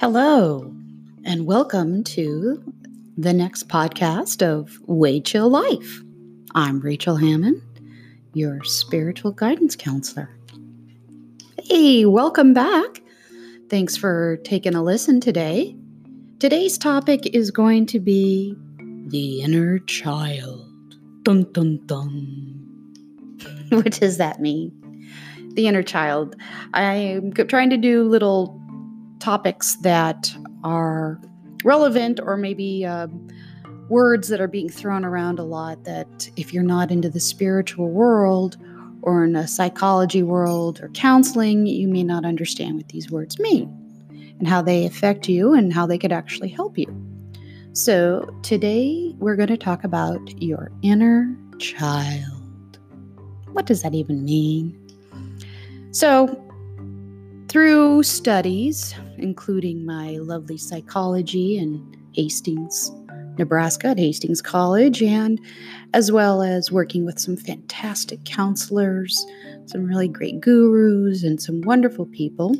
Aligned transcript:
Hello, 0.00 0.72
and 1.24 1.44
welcome 1.46 2.04
to 2.04 2.62
the 3.16 3.32
next 3.32 3.68
podcast 3.68 4.40
of 4.40 4.78
Way 4.86 5.20
Chill 5.20 5.50
Life. 5.50 6.00
I'm 6.54 6.78
Rachel 6.78 7.16
Hammond, 7.16 7.60
your 8.34 8.62
spiritual 8.62 9.32
guidance 9.32 9.74
counselor. 9.74 10.30
Hey, 11.64 12.04
welcome 12.04 12.54
back. 12.54 13.02
Thanks 13.68 13.96
for 13.96 14.36
taking 14.44 14.76
a 14.76 14.82
listen 14.84 15.20
today. 15.20 15.74
Today's 16.38 16.78
topic 16.78 17.34
is 17.34 17.50
going 17.50 17.86
to 17.86 17.98
be 17.98 18.54
the 19.08 19.40
inner 19.40 19.80
child. 19.80 20.70
Dun 21.24 21.52
dun 21.52 21.80
dun. 21.86 22.57
what 23.70 23.92
does 23.92 24.16
that 24.18 24.40
mean? 24.40 24.72
The 25.54 25.66
inner 25.66 25.82
child. 25.82 26.36
I'm 26.74 27.32
trying 27.32 27.70
to 27.70 27.76
do 27.76 28.04
little 28.04 28.60
topics 29.18 29.76
that 29.76 30.32
are 30.64 31.20
relevant 31.64 32.20
or 32.22 32.36
maybe 32.36 32.84
uh, 32.84 33.08
words 33.88 34.28
that 34.28 34.40
are 34.40 34.48
being 34.48 34.68
thrown 34.68 35.04
around 35.04 35.38
a 35.38 35.44
lot 35.44 35.84
that 35.84 36.30
if 36.36 36.52
you're 36.52 36.62
not 36.62 36.90
into 36.90 37.08
the 37.08 37.20
spiritual 37.20 37.88
world 37.88 38.56
or 39.02 39.24
in 39.24 39.34
a 39.36 39.48
psychology 39.48 40.22
world 40.22 40.80
or 40.80 40.88
counseling, 40.90 41.66
you 41.66 41.88
may 41.88 42.04
not 42.04 42.24
understand 42.24 42.76
what 42.76 42.88
these 42.88 43.10
words 43.10 43.38
mean 43.38 43.74
and 44.38 44.46
how 44.46 44.62
they 44.62 44.86
affect 44.86 45.28
you 45.28 45.54
and 45.54 45.72
how 45.72 45.86
they 45.86 45.98
could 45.98 46.12
actually 46.12 46.48
help 46.48 46.78
you. 46.78 46.86
So, 47.72 48.28
today 48.42 49.14
we're 49.18 49.36
going 49.36 49.48
to 49.48 49.56
talk 49.56 49.84
about 49.84 50.20
your 50.42 50.72
inner 50.82 51.36
child. 51.58 52.37
What 53.58 53.66
does 53.66 53.82
that 53.82 53.92
even 53.92 54.24
mean? 54.24 54.72
So, 55.90 56.40
through 57.48 58.04
studies, 58.04 58.94
including 59.16 59.84
my 59.84 60.10
lovely 60.18 60.56
psychology 60.56 61.58
in 61.58 61.84
Hastings, 62.12 62.92
Nebraska 63.36 63.88
at 63.88 63.98
Hastings 63.98 64.40
College, 64.40 65.02
and 65.02 65.40
as 65.92 66.12
well 66.12 66.40
as 66.40 66.70
working 66.70 67.04
with 67.04 67.18
some 67.18 67.36
fantastic 67.36 68.24
counselors, 68.24 69.26
some 69.66 69.86
really 69.86 70.06
great 70.06 70.40
gurus, 70.40 71.24
and 71.24 71.42
some 71.42 71.60
wonderful 71.62 72.06
people. 72.06 72.54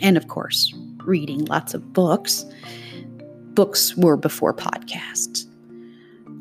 And 0.00 0.16
of 0.16 0.26
course, 0.26 0.72
reading 1.04 1.44
lots 1.44 1.74
of 1.74 1.92
books. 1.92 2.46
Books 3.52 3.94
were 3.94 4.16
before 4.16 4.54
podcasts. 4.54 5.44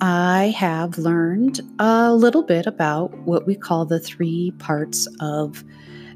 I 0.02 0.54
have 0.58 0.98
learned 0.98 1.62
a 1.78 2.16
little 2.16 2.42
bit 2.42 2.66
about 2.66 3.16
what 3.20 3.46
we 3.46 3.56
call 3.56 3.86
the 3.86 4.00
three 4.00 4.52
parts 4.58 5.08
of 5.20 5.64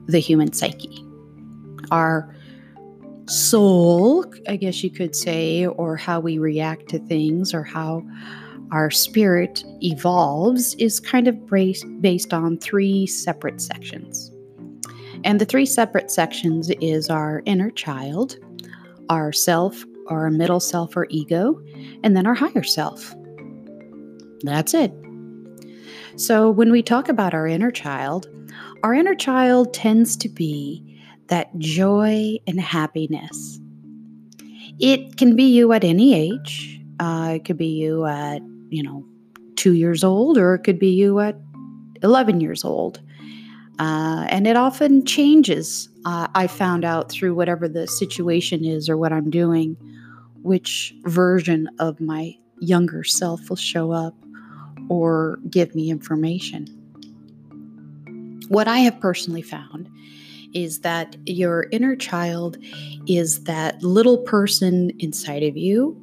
the 0.08 0.20
human 0.20 0.54
psyche 0.54 1.04
our 1.92 2.34
soul, 3.28 4.26
I 4.48 4.56
guess 4.56 4.84
you 4.84 4.90
could 4.90 5.16
say, 5.16 5.68
or 5.68 5.96
how 5.98 6.20
we 6.20 6.40
react 6.40 6.90
to 6.90 7.00
things, 7.00 7.54
or 7.54 7.64
how 7.64 8.04
our 8.72 8.90
spirit 8.90 9.64
evolves, 9.82 10.74
is 10.76 11.00
kind 11.00 11.28
of 11.28 11.46
based 12.02 12.34
on 12.34 12.58
three 12.58 13.06
separate 13.06 13.62
sections. 13.62 14.32
And 15.24 15.40
the 15.40 15.46
three 15.46 15.68
separate 15.68 16.10
sections 16.10 16.72
is 16.82 17.10
our 17.10 17.44
inner 17.46 17.70
child, 17.70 18.38
our 19.10 19.32
self, 19.32 19.84
our 20.08 20.32
middle 20.32 20.60
self 20.60 20.98
or 20.98 21.06
ego, 21.10 21.62
and 22.04 22.16
then 22.16 22.26
our 22.26 22.34
higher 22.34 22.64
self. 22.64 23.16
That's 24.42 24.74
it. 24.74 24.94
So 26.18 26.50
when 26.50 26.72
we 26.72 26.82
talk 26.82 27.10
about 27.10 27.34
our 27.34 27.48
inner 27.48 27.72
child, 27.72 28.28
our 28.84 28.94
inner 28.94 29.16
child 29.16 29.74
tends 29.74 30.16
to 30.18 30.30
be 30.30 31.02
that 31.28 31.58
joy 31.58 32.38
and 32.48 32.60
happiness. 32.60 33.60
It 34.80 35.18
can 35.18 35.36
be 35.36 35.44
you 35.44 35.74
at 35.74 35.84
any 35.84 36.14
age. 36.14 36.82
Uh, 37.00 37.34
it 37.36 37.46
could 37.46 37.58
be 37.58 37.68
you 37.68 38.06
at, 38.06 38.42
you 38.70 38.84
know, 38.84 39.06
two 39.56 39.74
years 39.74 40.04
old, 40.04 40.38
or 40.38 40.54
it 40.56 40.60
could 40.60 40.80
be 40.80 40.92
you 40.92 41.20
at 41.20 41.38
11 42.04 42.42
years 42.42 42.64
old. 42.64 43.02
Uh, 43.80 44.26
and 44.30 44.48
it 44.48 44.56
often 44.56 45.06
changes. 45.06 45.90
Uh, 46.06 46.28
I 46.34 46.48
found 46.48 46.86
out 46.86 47.12
through 47.12 47.36
whatever 47.36 47.68
the 47.68 47.88
situation 47.88 48.64
is 48.64 48.90
or 48.90 48.98
what 48.98 49.12
I'm 49.12 49.30
doing, 49.30 49.76
which 50.44 50.94
version 51.04 51.68
of 51.80 52.00
my 52.00 52.36
younger 52.60 53.04
self 53.04 53.50
will 53.50 53.58
show 53.58 53.92
up 53.92 54.16
or 54.90 55.40
give 55.50 55.76
me 55.76 55.90
information. 55.90 56.68
What 58.48 58.68
I 58.68 58.80
have 58.80 59.00
personally 59.00 59.42
found 59.42 59.90
is 60.54 60.80
that 60.82 61.18
your 61.26 61.68
inner 61.72 61.96
child 61.96 62.58
is 63.08 63.44
that 63.44 63.82
little 63.84 64.20
person 64.20 64.92
inside 65.00 65.44
of 65.44 65.58
you, 65.58 66.02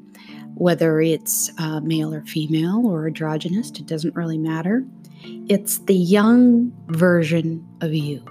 whether 0.54 1.00
it's 1.00 1.50
uh, 1.59 1.81
male 1.81 2.12
or 2.12 2.22
female 2.22 2.87
or 2.87 3.06
androgynous, 3.06 3.71
it 3.71 3.87
doesn't 3.87 4.15
really 4.15 4.38
matter. 4.38 4.84
It's 5.48 5.78
the 5.78 5.94
young 5.94 6.72
version 6.88 7.66
of 7.81 7.94
you. 7.94 8.22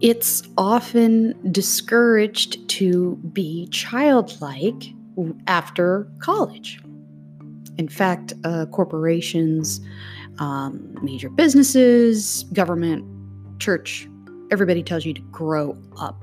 It's 0.00 0.42
often 0.58 1.52
discouraged 1.52 2.68
to 2.70 3.16
be 3.32 3.68
childlike 3.68 4.92
after 5.46 6.08
college. 6.18 6.80
In 7.78 7.88
fact, 7.88 8.32
uh, 8.44 8.66
corporations, 8.66 9.80
um, 10.38 10.96
major 11.02 11.28
businesses, 11.28 12.44
government 12.52 13.04
church, 13.60 14.08
everybody 14.50 14.82
tells 14.82 15.04
you 15.04 15.14
to 15.14 15.20
grow 15.22 15.76
up 15.98 16.22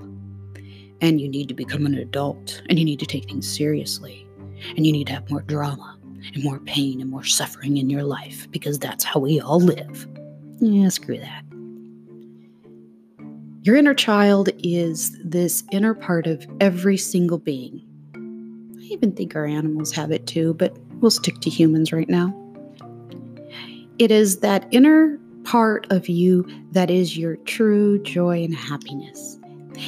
and 1.02 1.22
you 1.22 1.28
need 1.28 1.48
to 1.48 1.54
become 1.54 1.86
an 1.86 1.96
adult 1.96 2.62
and 2.70 2.78
you 2.78 2.86
need 2.86 3.00
to 3.00 3.06
take 3.06 3.26
things 3.26 3.50
seriously 3.50 4.28
and 4.76 4.86
you 4.86 4.92
need 4.92 5.08
to 5.08 5.14
have 5.14 5.30
more 5.30 5.42
drama 5.42 5.98
and 6.34 6.44
more 6.44 6.60
pain 6.60 7.02
and 7.02 7.10
more 7.10 7.24
suffering 7.24 7.78
in 7.78 7.90
your 7.90 8.04
life 8.04 8.50
because 8.52 8.78
that's 8.78 9.04
how 9.04 9.20
we 9.20 9.40
all 9.40 9.60
live. 9.60 10.08
Yeah, 10.60 10.90
screw 10.90 11.18
that. 11.20 11.44
Your 13.64 13.76
inner 13.76 13.94
child 13.94 14.50
is 14.64 15.18
this 15.24 15.64
inner 15.72 15.94
part 15.94 16.28
of 16.28 16.46
every 16.60 16.98
single 16.98 17.38
being. 17.38 17.82
I 18.16 18.84
even 18.84 19.12
think 19.14 19.36
our 19.36 19.46
animals 19.46 19.92
have 19.94 20.12
it 20.12 20.28
too, 20.28 20.54
but 20.56 20.78
we'll 21.02 21.12
stick 21.12 21.40
to 21.42 21.50
humans 21.50 21.92
right 21.92 22.10
now. 22.10 22.34
It 23.98 24.12
is 24.12 24.40
that 24.40 24.68
inner 24.72 25.20
part 25.44 25.88
of 25.90 26.08
you 26.08 26.46
that 26.72 26.90
is 26.90 27.18
your 27.18 27.36
true 27.38 28.02
joy 28.04 28.44
and 28.44 28.56
happiness. 28.56 29.38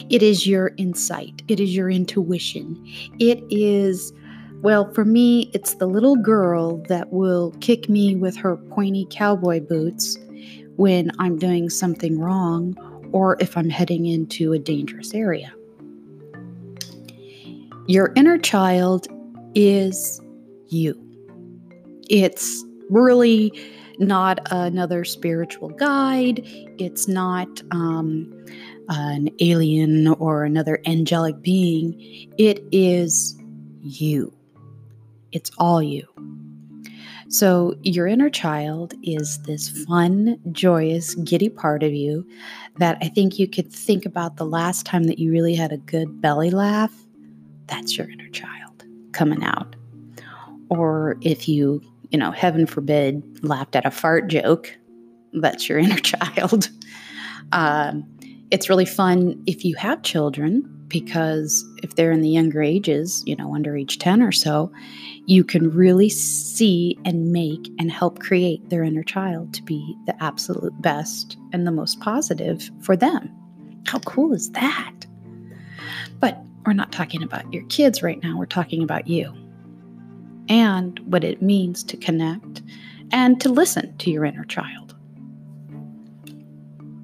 It 0.09 0.23
is 0.23 0.47
your 0.47 0.72
insight, 0.77 1.41
it 1.47 1.59
is 1.59 1.75
your 1.75 1.89
intuition. 1.89 2.81
It 3.19 3.44
is, 3.49 4.13
well, 4.61 4.91
for 4.94 5.05
me, 5.05 5.51
it's 5.53 5.75
the 5.75 5.85
little 5.85 6.16
girl 6.16 6.77
that 6.88 7.11
will 7.11 7.51
kick 7.59 7.89
me 7.89 8.16
with 8.16 8.35
her 8.38 8.57
pointy 8.57 9.07
cowboy 9.09 9.59
boots 9.59 10.17
when 10.78 11.11
I'm 11.19 11.38
doing 11.38 11.69
something 11.69 12.19
wrong 12.19 12.75
or 13.11 13.38
if 13.39 13.57
I'm 13.57 13.69
heading 13.69 14.05
into 14.05 14.53
a 14.53 14.59
dangerous 14.59 15.13
area. 15.13 15.53
Your 17.88 18.13
inner 18.16 18.38
child 18.38 19.07
is 19.53 20.22
you. 20.71 20.99
It's 22.09 22.63
really 22.89 23.51
not 23.99 24.39
another 24.51 25.05
spiritual 25.05 25.69
guide. 25.69 26.41
It's 26.79 27.07
not 27.07 27.61
um, 27.71 28.31
an 28.89 29.29
alien 29.39 30.07
or 30.07 30.43
another 30.43 30.81
angelic 30.85 31.41
being. 31.41 31.95
It 32.37 32.63
is 32.71 33.37
you. 33.81 34.33
It's 35.31 35.51
all 35.57 35.81
you. 35.81 36.07
So, 37.29 37.75
your 37.83 38.07
inner 38.07 38.29
child 38.29 38.93
is 39.03 39.41
this 39.43 39.69
fun, 39.85 40.37
joyous, 40.51 41.16
giddy 41.16 41.47
part 41.47 41.81
of 41.81 41.93
you 41.93 42.28
that 42.78 42.97
I 42.99 43.07
think 43.07 43.40
you 43.40 43.47
could 43.47 43.72
think 43.72 44.05
about 44.05 44.35
the 44.35 44.46
last 44.46 44.85
time 44.85 45.05
that 45.05 45.17
you 45.17 45.31
really 45.31 45.55
had 45.55 45.72
a 45.72 45.78
good 45.78 46.19
belly 46.19 46.51
laugh. 46.51 46.91
That's 47.67 47.97
your 47.97 48.09
inner 48.09 48.28
child 48.31 48.84
coming 49.13 49.46
out. 49.46 49.78
Or 50.72 51.18
if 51.22 51.47
you 51.47 51.82
you 52.12 52.20
know, 52.20 52.32
heaven 52.32 52.66
forbid, 52.66 53.23
laughed 53.44 53.76
at 53.76 53.85
a 53.85 53.91
fart 53.91 54.28
joke, 54.28 54.78
that's 55.34 55.68
your 55.68 55.79
inner 55.79 55.97
child. 55.97 56.70
Um, 57.52 58.06
it's 58.52 58.70
really 58.70 58.85
fun 58.85 59.41
if 59.47 59.66
you 59.66 59.76
have 59.76 60.03
children 60.03 60.68
because 60.90 61.64
if 61.82 61.96
they're 61.96 62.12
in 62.12 62.20
the 62.20 62.29
younger 62.29 62.62
ages, 62.62 63.23
you 63.26 63.34
know, 63.38 63.56
under 63.56 63.78
age 63.78 63.97
10 63.97 64.22
or 64.22 64.34
so, 64.34 64.70
you 65.26 65.41
can 65.41 65.72
really 65.72 66.09
see 66.09 66.97
and 67.06 67.32
make 67.32 67.70
and 67.79 67.90
help 67.90 68.20
create 68.20 68.70
their 68.70 68.84
inner 68.84 69.03
child 69.03 69.53
to 69.53 69.64
be 69.64 69.96
the 70.06 70.22
absolute 70.22 70.73
best 70.82 71.38
and 71.53 71.66
the 71.66 71.72
most 71.72 72.02
positive 72.02 72.70
for 72.82 72.97
them. 72.97 73.34
How 73.88 74.00
cool 74.00 74.34
is 74.34 74.52
that? 74.52 74.94
But 76.20 76.38
we're 76.66 76.73
not 76.73 76.91
talking 76.91 77.23
about 77.23 77.52
your 77.53 77.64
kids 77.68 78.03
right 78.03 78.22
now, 78.22 78.38
we're 78.38 78.46
talking 78.46 78.84
about 78.84 79.08
you 79.08 79.34
and 80.51 80.99
what 81.09 81.23
it 81.23 81.41
means 81.41 81.81
to 81.81 81.95
connect 81.95 82.61
and 83.13 83.39
to 83.39 83.47
listen 83.47 83.95
to 83.97 84.11
your 84.11 84.25
inner 84.25 84.43
child. 84.43 84.93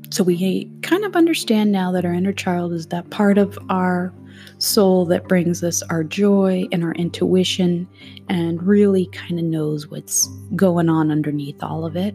So 0.09 0.25
we 0.25 0.69
kind 0.81 1.05
of 1.05 1.15
understand 1.15 1.71
now 1.71 1.93
that 1.93 2.03
our 2.03 2.13
inner 2.13 2.33
child 2.33 2.73
is 2.73 2.87
that 2.87 3.09
part 3.09 3.37
of 3.37 3.57
our 3.69 4.13
soul 4.57 5.05
that 5.05 5.29
brings 5.29 5.63
us 5.63 5.81
our 5.83 6.03
joy 6.03 6.65
and 6.73 6.83
our 6.83 6.91
intuition 6.95 7.87
and 8.27 8.61
really 8.61 9.05
kind 9.13 9.39
of 9.39 9.45
knows 9.45 9.87
what's 9.87 10.27
going 10.57 10.89
on 10.89 11.09
underneath 11.09 11.63
all 11.63 11.85
of 11.85 11.95
it. 11.95 12.13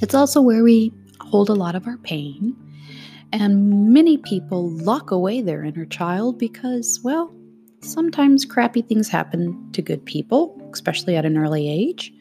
It's 0.00 0.14
also 0.14 0.40
where 0.40 0.62
we 0.62 0.94
hold 1.20 1.50
a 1.50 1.54
lot 1.54 1.74
of 1.74 1.86
our 1.86 1.98
pain. 1.98 2.56
And 3.34 3.92
many 3.92 4.16
people 4.16 4.70
lock 4.70 5.10
away 5.10 5.42
their 5.42 5.62
inner 5.62 5.84
child 5.84 6.38
because, 6.38 7.00
well, 7.04 7.34
sometimes 7.82 8.44
crappy 8.44 8.82
things 8.82 9.08
happen 9.08 9.70
to 9.72 9.82
good 9.82 10.04
people, 10.04 10.56
especially 10.72 11.16
at 11.16 11.24
an 11.24 11.36
early 11.36 11.68
age. 11.68 12.12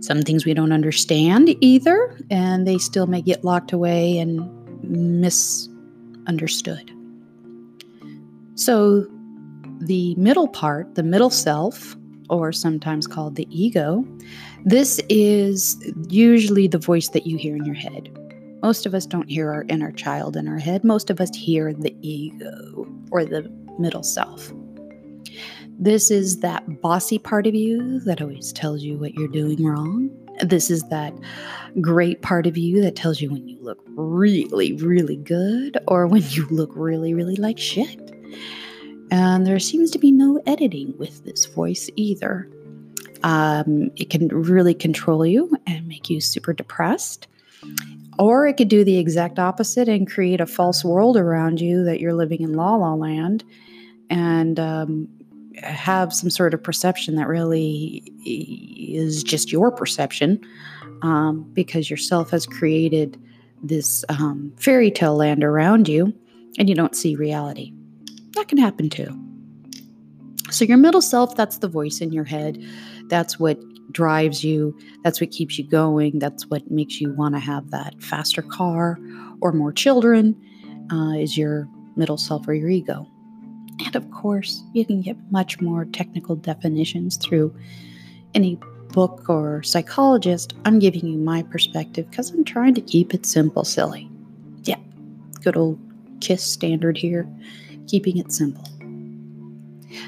Some 0.00 0.22
things 0.22 0.44
we 0.44 0.54
don't 0.54 0.72
understand 0.72 1.56
either, 1.60 2.16
and 2.30 2.66
they 2.66 2.78
still 2.78 3.06
may 3.06 3.22
get 3.22 3.44
locked 3.44 3.72
away 3.72 4.18
and 4.18 4.48
misunderstood. 4.82 6.90
So, 8.54 9.06
the 9.80 10.14
middle 10.14 10.48
part, 10.48 10.94
the 10.94 11.02
middle 11.02 11.30
self, 11.30 11.96
or 12.30 12.52
sometimes 12.52 13.06
called 13.06 13.36
the 13.36 13.46
ego, 13.50 14.04
this 14.64 15.00
is 15.08 15.76
usually 16.08 16.66
the 16.66 16.78
voice 16.78 17.08
that 17.10 17.26
you 17.26 17.36
hear 17.36 17.56
in 17.56 17.64
your 17.64 17.74
head. 17.74 18.10
Most 18.62 18.86
of 18.86 18.94
us 18.94 19.06
don't 19.06 19.28
hear 19.28 19.52
our 19.52 19.64
inner 19.68 19.92
child 19.92 20.36
in 20.36 20.48
our 20.48 20.58
head. 20.58 20.82
Most 20.82 21.10
of 21.10 21.20
us 21.20 21.34
hear 21.36 21.72
the 21.72 21.94
ego 22.00 22.88
or 23.10 23.24
the 23.24 23.48
middle 23.78 24.02
self. 24.02 24.52
This 25.78 26.10
is 26.10 26.40
that 26.40 26.80
bossy 26.80 27.18
part 27.18 27.46
of 27.46 27.54
you 27.54 28.00
that 28.00 28.22
always 28.22 28.52
tells 28.52 28.82
you 28.82 28.96
what 28.96 29.14
you're 29.14 29.28
doing 29.28 29.64
wrong. 29.64 30.10
This 30.40 30.70
is 30.70 30.82
that 30.88 31.12
great 31.80 32.22
part 32.22 32.46
of 32.46 32.56
you 32.56 32.80
that 32.82 32.96
tells 32.96 33.20
you 33.20 33.30
when 33.30 33.46
you 33.46 33.58
look 33.60 33.82
really, 33.88 34.72
really 34.74 35.16
good 35.16 35.76
or 35.86 36.06
when 36.06 36.22
you 36.30 36.46
look 36.46 36.70
really, 36.74 37.12
really 37.12 37.36
like 37.36 37.58
shit. 37.58 38.00
And 39.10 39.46
there 39.46 39.58
seems 39.58 39.90
to 39.92 39.98
be 39.98 40.10
no 40.10 40.42
editing 40.46 40.94
with 40.96 41.24
this 41.24 41.44
voice 41.44 41.90
either. 41.96 42.50
Um, 43.22 43.90
it 43.96 44.08
can 44.08 44.28
really 44.28 44.74
control 44.74 45.26
you 45.26 45.54
and 45.66 45.86
make 45.86 46.08
you 46.08 46.20
super 46.22 46.54
depressed. 46.54 47.28
Or 48.18 48.46
it 48.46 48.56
could 48.56 48.68
do 48.68 48.82
the 48.82 48.98
exact 48.98 49.38
opposite 49.38 49.88
and 49.88 50.10
create 50.10 50.40
a 50.40 50.46
false 50.46 50.82
world 50.82 51.18
around 51.18 51.60
you 51.60 51.84
that 51.84 52.00
you're 52.00 52.14
living 52.14 52.40
in 52.40 52.54
la 52.54 52.74
la 52.76 52.94
land 52.94 53.44
and 54.08 54.58
um, 54.58 55.08
have 55.62 56.12
some 56.12 56.30
sort 56.30 56.54
of 56.54 56.62
perception 56.62 57.16
that 57.16 57.28
really 57.28 58.02
is 58.24 59.22
just 59.22 59.52
your 59.52 59.70
perception 59.70 60.40
um, 61.02 61.48
because 61.52 61.90
yourself 61.90 62.30
has 62.30 62.46
created 62.46 63.20
this 63.62 64.04
um, 64.08 64.52
fairy 64.56 64.90
tale 64.90 65.16
land 65.16 65.42
around 65.42 65.88
you 65.88 66.12
and 66.58 66.68
you 66.68 66.74
don't 66.74 66.96
see 66.96 67.14
reality. 67.16 67.72
That 68.34 68.48
can 68.48 68.58
happen 68.58 68.90
too. 68.90 69.18
So, 70.50 70.64
your 70.64 70.76
middle 70.76 71.02
self, 71.02 71.34
that's 71.34 71.58
the 71.58 71.68
voice 71.68 72.00
in 72.00 72.12
your 72.12 72.24
head. 72.24 72.62
That's 73.08 73.38
what 73.38 73.58
drives 73.92 74.44
you. 74.44 74.76
That's 75.02 75.20
what 75.20 75.30
keeps 75.30 75.58
you 75.58 75.68
going. 75.68 76.18
That's 76.18 76.46
what 76.48 76.70
makes 76.70 77.00
you 77.00 77.12
want 77.12 77.34
to 77.34 77.40
have 77.40 77.70
that 77.70 78.00
faster 78.00 78.42
car 78.42 78.98
or 79.40 79.52
more 79.52 79.72
children, 79.72 80.40
uh, 80.92 81.14
is 81.18 81.36
your 81.36 81.68
middle 81.96 82.16
self 82.16 82.46
or 82.46 82.54
your 82.54 82.68
ego. 82.68 83.08
And 83.84 83.94
of 83.94 84.10
course, 84.10 84.62
you 84.72 84.84
can 84.84 85.02
get 85.02 85.16
much 85.30 85.60
more 85.60 85.84
technical 85.84 86.36
definitions 86.36 87.16
through 87.16 87.54
any 88.34 88.58
book 88.92 89.28
or 89.28 89.62
psychologist. 89.62 90.54
I'm 90.64 90.78
giving 90.78 91.06
you 91.06 91.18
my 91.18 91.42
perspective 91.42 92.08
because 92.10 92.30
I'm 92.30 92.44
trying 92.44 92.74
to 92.74 92.80
keep 92.80 93.12
it 93.12 93.26
simple, 93.26 93.64
silly. 93.64 94.08
Yeah, 94.64 94.78
good 95.42 95.56
old 95.56 95.78
KISS 96.20 96.42
standard 96.42 96.96
here, 96.96 97.28
keeping 97.86 98.16
it 98.16 98.32
simple. 98.32 98.64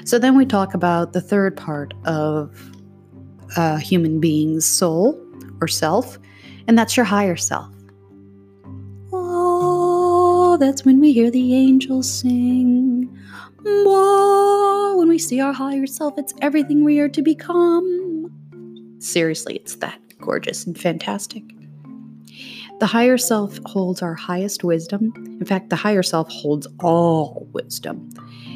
So 0.05 0.19
then 0.19 0.35
we 0.35 0.45
talk 0.45 0.73
about 0.73 1.13
the 1.13 1.21
third 1.21 1.55
part 1.55 1.93
of 2.05 2.71
a 3.57 3.79
human 3.79 4.19
being's 4.19 4.65
soul 4.65 5.19
or 5.61 5.67
self, 5.67 6.17
and 6.67 6.77
that's 6.77 6.97
your 6.97 7.05
higher 7.05 7.35
self. 7.35 7.71
Oh, 9.13 10.57
that's 10.59 10.85
when 10.85 10.99
we 10.99 11.13
hear 11.13 11.31
the 11.31 11.55
angels 11.55 12.11
sing. 12.11 12.88
Whoa, 13.63 14.97
when 14.97 15.09
we 15.09 15.19
see 15.19 15.39
our 15.39 15.53
higher 15.53 15.87
self, 15.87 16.17
it's 16.17 16.33
everything 16.41 16.83
we 16.83 16.99
are 16.99 17.09
to 17.09 17.21
become. 17.21 18.31
Seriously, 18.99 19.55
it's 19.55 19.75
that 19.77 19.99
gorgeous 20.19 20.65
and 20.65 20.77
fantastic. 20.77 21.43
The 22.79 22.87
higher 22.87 23.17
self 23.17 23.59
holds 23.65 24.01
our 24.01 24.15
highest 24.15 24.63
wisdom. 24.63 25.11
In 25.17 25.45
fact, 25.45 25.69
the 25.69 25.75
higher 25.75 26.03
self 26.03 26.29
holds 26.29 26.67
all 26.79 27.47
wisdom. 27.51 28.09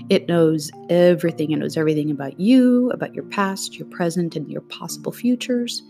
It 0.09 0.27
knows 0.27 0.71
everything. 0.89 1.51
It 1.51 1.57
knows 1.57 1.75
everything 1.75 2.09
about 2.09 2.39
you, 2.39 2.89
about 2.91 3.13
your 3.13 3.25
past, 3.25 3.77
your 3.77 3.87
present, 3.87 4.35
and 4.35 4.49
your 4.49 4.61
possible 4.61 5.11
futures. 5.11 5.83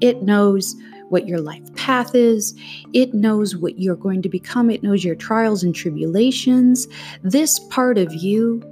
It 0.00 0.22
knows 0.22 0.76
what 1.12 1.28
your 1.28 1.40
life 1.40 1.62
path 1.76 2.14
is. 2.14 2.54
It 2.94 3.12
knows 3.12 3.54
what 3.54 3.78
you're 3.78 3.94
going 3.94 4.22
to 4.22 4.28
become. 4.28 4.70
It 4.70 4.82
knows 4.82 5.04
your 5.04 5.14
trials 5.14 5.62
and 5.62 5.74
tribulations. 5.74 6.88
This 7.22 7.58
part 7.70 7.98
of 7.98 8.12
you 8.14 8.62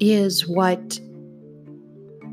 is 0.00 0.48
what 0.48 0.98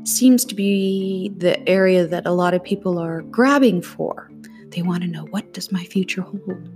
seems 0.04 0.44
to 0.46 0.54
be 0.54 1.30
the 1.36 1.68
area 1.68 2.06
that 2.06 2.26
a 2.26 2.32
lot 2.32 2.54
of 2.54 2.64
people 2.64 2.98
are 2.98 3.22
grabbing 3.22 3.82
for. 3.82 4.30
They 4.68 4.82
want 4.82 5.02
to 5.02 5.08
know 5.08 5.24
what 5.26 5.52
does 5.52 5.70
my 5.70 5.84
future 5.84 6.22
hold? 6.22 6.72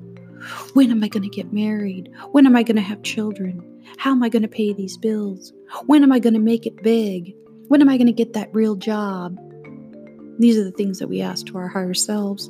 When 0.75 0.91
am 0.91 1.03
I 1.03 1.09
going 1.09 1.23
to 1.23 1.29
get 1.29 1.53
married? 1.53 2.11
When 2.33 2.47
am 2.47 2.57
I 2.57 2.63
going 2.63 2.77
to 2.77 2.83
have 2.83 3.03
children? 3.03 3.83
How 3.99 4.11
am 4.11 4.23
I 4.23 4.29
going 4.29 4.43
to 4.43 4.49
pay 4.49 4.73
these 4.73 4.97
bills? 4.97 5.53
When 5.87 6.03
am 6.03 6.13
I 6.13 6.19
going 6.19 6.35
to 6.35 6.41
make 6.41 6.67
it 6.67 6.83
big? 6.83 7.35
When 7.69 7.81
am 7.81 7.89
I 7.89 7.97
going 7.97 8.07
to 8.07 8.13
get 8.13 8.33
that 8.33 8.53
real 8.53 8.75
job? 8.77 9.39
These 10.41 10.57
are 10.57 10.65
the 10.65 10.73
things 10.73 10.99
that 10.99 11.09
we 11.09 11.21
ask 11.21 11.45
to 11.47 11.59
our 11.59 11.69
higher 11.69 11.93
selves. 11.93 12.49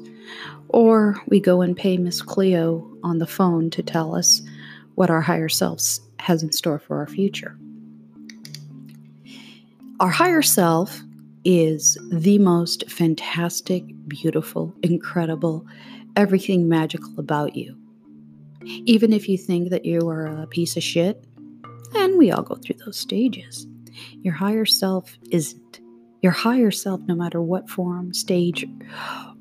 Or 0.68 1.20
we 1.26 1.40
go 1.40 1.60
and 1.60 1.76
pay 1.76 1.96
Miss 1.96 2.22
Cleo 2.22 2.88
on 3.02 3.18
the 3.18 3.26
phone 3.26 3.68
to 3.70 3.82
tell 3.82 4.14
us 4.14 4.40
what 4.94 5.10
our 5.10 5.20
higher 5.20 5.48
selves 5.48 6.00
has 6.20 6.44
in 6.44 6.52
store 6.52 6.78
for 6.78 6.98
our 6.98 7.08
future. 7.08 7.58
Our 9.98 10.08
higher 10.08 10.40
self 10.40 11.00
is 11.44 11.98
the 12.12 12.38
most 12.38 12.88
fantastic, 12.88 13.82
beautiful, 14.06 14.72
incredible, 14.84 15.66
everything 16.14 16.68
magical 16.68 17.12
about 17.18 17.56
you. 17.56 17.76
Even 18.62 19.12
if 19.12 19.28
you 19.28 19.36
think 19.36 19.70
that 19.70 19.84
you 19.84 20.08
are 20.08 20.26
a 20.26 20.46
piece 20.46 20.76
of 20.76 20.84
shit, 20.84 21.24
and 21.96 22.16
we 22.16 22.30
all 22.30 22.42
go 22.42 22.54
through 22.54 22.76
those 22.84 22.98
stages, 22.98 23.66
your 24.22 24.34
higher 24.34 24.64
self 24.64 25.18
isn't. 25.32 25.80
Your 26.22 26.32
higher 26.32 26.70
self, 26.70 27.00
no 27.02 27.14
matter 27.14 27.40
what 27.40 27.70
form, 27.70 28.12
stage, 28.12 28.66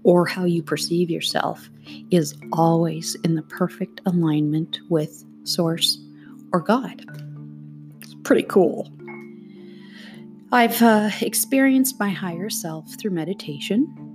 or 0.04 0.26
how 0.26 0.46
you 0.46 0.64
perceive 0.64 1.10
yourself, 1.10 1.70
is 2.10 2.36
always 2.54 3.16
in 3.24 3.36
the 3.36 3.42
perfect 3.44 4.02
alignment 4.06 4.80
with 4.90 5.26
Source 5.44 6.00
or 6.54 6.62
God. 6.62 7.06
It's 8.02 8.16
pretty 8.24 8.44
cool. 8.44 8.90
I've 10.52 10.82
uh, 10.82 11.12
experienced 11.22 12.00
my 12.00 12.10
higher 12.10 12.50
self 12.50 12.98
through 12.98 13.12
meditation. 13.12 14.06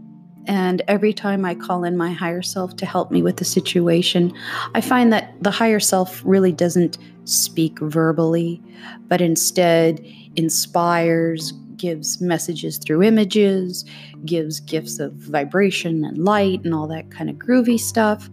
And 0.46 0.82
every 0.88 1.12
time 1.12 1.44
I 1.44 1.54
call 1.54 1.84
in 1.84 1.96
my 1.96 2.12
higher 2.12 2.42
self 2.42 2.76
to 2.76 2.86
help 2.86 3.10
me 3.10 3.22
with 3.22 3.36
the 3.36 3.44
situation, 3.44 4.32
I 4.74 4.80
find 4.80 5.12
that 5.12 5.34
the 5.42 5.50
higher 5.50 5.80
self 5.80 6.22
really 6.24 6.52
doesn't 6.52 6.98
speak 7.24 7.78
verbally, 7.78 8.60
but 9.08 9.20
instead 9.20 10.04
inspires, 10.36 11.52
gives 11.76 12.20
messages 12.20 12.78
through 12.78 13.02
images, 13.02 13.84
gives 14.24 14.60
gifts 14.60 14.98
of 14.98 15.12
vibration 15.14 16.04
and 16.04 16.24
light 16.24 16.64
and 16.64 16.74
all 16.74 16.86
that 16.88 17.10
kind 17.10 17.28
of 17.28 17.36
groovy 17.36 17.78
stuff. 17.78 18.28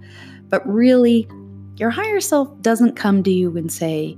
But 0.50 0.68
really, 0.68 1.28
your 1.78 1.90
higher 1.90 2.20
self 2.20 2.50
doesn't 2.62 2.96
come 2.96 3.24
to 3.24 3.32
you 3.32 3.56
and 3.58 3.72
say, 3.72 4.18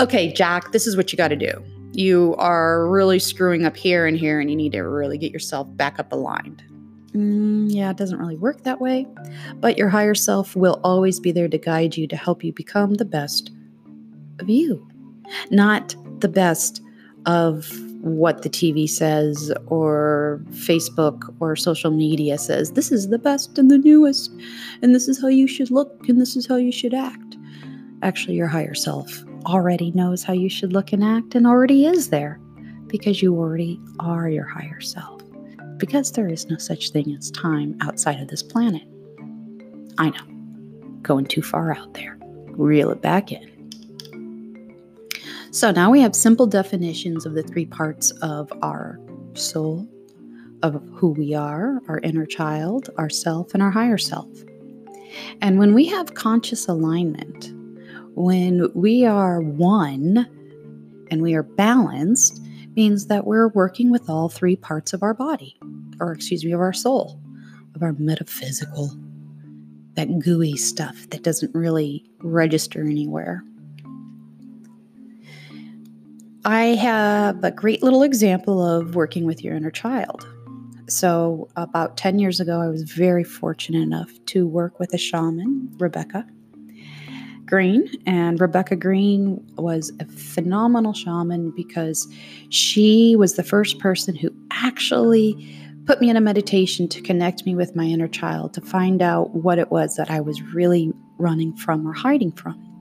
okay, 0.00 0.32
Jack, 0.32 0.72
this 0.72 0.86
is 0.86 0.96
what 0.96 1.12
you 1.12 1.16
got 1.16 1.28
to 1.28 1.36
do. 1.36 1.52
You 1.92 2.34
are 2.38 2.88
really 2.88 3.18
screwing 3.18 3.64
up 3.64 3.76
here 3.76 4.06
and 4.06 4.16
here, 4.16 4.40
and 4.40 4.50
you 4.50 4.56
need 4.56 4.72
to 4.72 4.82
really 4.82 5.18
get 5.18 5.32
yourself 5.32 5.68
back 5.76 5.98
up 6.00 6.12
aligned. 6.12 6.62
Mm, 7.12 7.72
yeah, 7.72 7.90
it 7.90 7.96
doesn't 7.96 8.18
really 8.18 8.36
work 8.36 8.64
that 8.64 8.80
way. 8.80 9.06
But 9.56 9.78
your 9.78 9.88
higher 9.88 10.16
self 10.16 10.56
will 10.56 10.80
always 10.82 11.20
be 11.20 11.30
there 11.30 11.48
to 11.48 11.58
guide 11.58 11.96
you 11.96 12.08
to 12.08 12.16
help 12.16 12.42
you 12.42 12.52
become 12.52 12.94
the 12.94 13.04
best 13.04 13.52
of 14.40 14.50
you, 14.50 14.86
not 15.50 15.94
the 16.18 16.28
best 16.28 16.82
of 17.26 17.70
what 18.04 18.42
the 18.42 18.50
TV 18.50 18.86
says 18.86 19.50
or 19.68 20.42
Facebook 20.50 21.34
or 21.40 21.56
social 21.56 21.90
media 21.90 22.36
says. 22.36 22.72
This 22.72 22.92
is 22.92 23.08
the 23.08 23.18
best 23.18 23.56
and 23.56 23.70
the 23.70 23.78
newest, 23.78 24.30
and 24.82 24.94
this 24.94 25.08
is 25.08 25.20
how 25.20 25.28
you 25.28 25.48
should 25.48 25.70
look, 25.70 26.06
and 26.06 26.20
this 26.20 26.36
is 26.36 26.46
how 26.46 26.56
you 26.56 26.70
should 26.70 26.92
act. 26.92 27.36
Actually, 28.02 28.36
your 28.36 28.46
higher 28.46 28.74
self 28.74 29.24
already 29.46 29.90
knows 29.92 30.22
how 30.22 30.34
you 30.34 30.50
should 30.50 30.74
look 30.74 30.92
and 30.92 31.02
act 31.02 31.34
and 31.34 31.46
already 31.46 31.86
is 31.86 32.10
there 32.10 32.38
because 32.88 33.22
you 33.22 33.34
already 33.34 33.80
are 34.00 34.28
your 34.28 34.46
higher 34.46 34.82
self. 34.82 35.22
Because 35.78 36.12
there 36.12 36.28
is 36.28 36.48
no 36.50 36.58
such 36.58 36.90
thing 36.90 37.16
as 37.18 37.30
time 37.30 37.74
outside 37.80 38.20
of 38.20 38.28
this 38.28 38.42
planet. 38.42 38.86
I 39.96 40.10
know, 40.10 40.98
going 41.00 41.24
too 41.24 41.42
far 41.42 41.74
out 41.74 41.94
there. 41.94 42.18
Reel 42.50 42.90
it 42.90 43.00
back 43.00 43.32
in. 43.32 43.53
So 45.54 45.70
now 45.70 45.88
we 45.88 46.00
have 46.00 46.16
simple 46.16 46.48
definitions 46.48 47.24
of 47.24 47.34
the 47.34 47.44
three 47.44 47.64
parts 47.64 48.10
of 48.22 48.52
our 48.60 48.98
soul, 49.34 49.86
of 50.64 50.82
who 50.92 51.10
we 51.10 51.32
are, 51.32 51.80
our 51.86 52.00
inner 52.00 52.26
child, 52.26 52.90
our 52.98 53.08
self, 53.08 53.54
and 53.54 53.62
our 53.62 53.70
higher 53.70 53.96
self. 53.96 54.28
And 55.40 55.60
when 55.60 55.72
we 55.72 55.86
have 55.86 56.14
conscious 56.14 56.66
alignment, 56.66 57.52
when 58.16 58.68
we 58.74 59.06
are 59.06 59.40
one 59.42 60.26
and 61.12 61.22
we 61.22 61.34
are 61.34 61.44
balanced, 61.44 62.42
means 62.74 63.06
that 63.06 63.24
we're 63.24 63.46
working 63.46 63.92
with 63.92 64.10
all 64.10 64.28
three 64.28 64.56
parts 64.56 64.92
of 64.92 65.04
our 65.04 65.14
body, 65.14 65.56
or 66.00 66.10
excuse 66.10 66.44
me, 66.44 66.50
of 66.50 66.58
our 66.58 66.72
soul, 66.72 67.20
of 67.76 67.82
our 67.84 67.92
metaphysical, 67.92 68.90
that 69.94 70.18
gooey 70.18 70.56
stuff 70.56 71.08
that 71.10 71.22
doesn't 71.22 71.54
really 71.54 72.04
register 72.18 72.80
anywhere. 72.80 73.44
I 76.46 76.74
have 76.74 77.42
a 77.42 77.50
great 77.50 77.82
little 77.82 78.02
example 78.02 78.62
of 78.62 78.94
working 78.94 79.24
with 79.24 79.42
your 79.42 79.56
inner 79.56 79.70
child. 79.70 80.28
So, 80.86 81.48
about 81.56 81.96
10 81.96 82.18
years 82.18 82.38
ago, 82.38 82.60
I 82.60 82.68
was 82.68 82.82
very 82.82 83.24
fortunate 83.24 83.80
enough 83.80 84.10
to 84.26 84.46
work 84.46 84.78
with 84.78 84.92
a 84.92 84.98
shaman, 84.98 85.74
Rebecca 85.78 86.26
Green. 87.46 87.88
And 88.04 88.38
Rebecca 88.38 88.76
Green 88.76 89.42
was 89.56 89.90
a 90.00 90.04
phenomenal 90.04 90.92
shaman 90.92 91.50
because 91.56 92.06
she 92.50 93.16
was 93.16 93.36
the 93.36 93.42
first 93.42 93.78
person 93.78 94.14
who 94.14 94.30
actually 94.50 95.58
put 95.86 96.02
me 96.02 96.10
in 96.10 96.16
a 96.18 96.20
meditation 96.20 96.88
to 96.88 97.00
connect 97.00 97.46
me 97.46 97.54
with 97.54 97.74
my 97.74 97.84
inner 97.84 98.08
child, 98.08 98.52
to 98.52 98.60
find 98.60 99.00
out 99.00 99.30
what 99.30 99.58
it 99.58 99.70
was 99.70 99.96
that 99.96 100.10
I 100.10 100.20
was 100.20 100.42
really 100.42 100.92
running 101.16 101.56
from 101.56 101.88
or 101.88 101.94
hiding 101.94 102.32
from. 102.32 102.73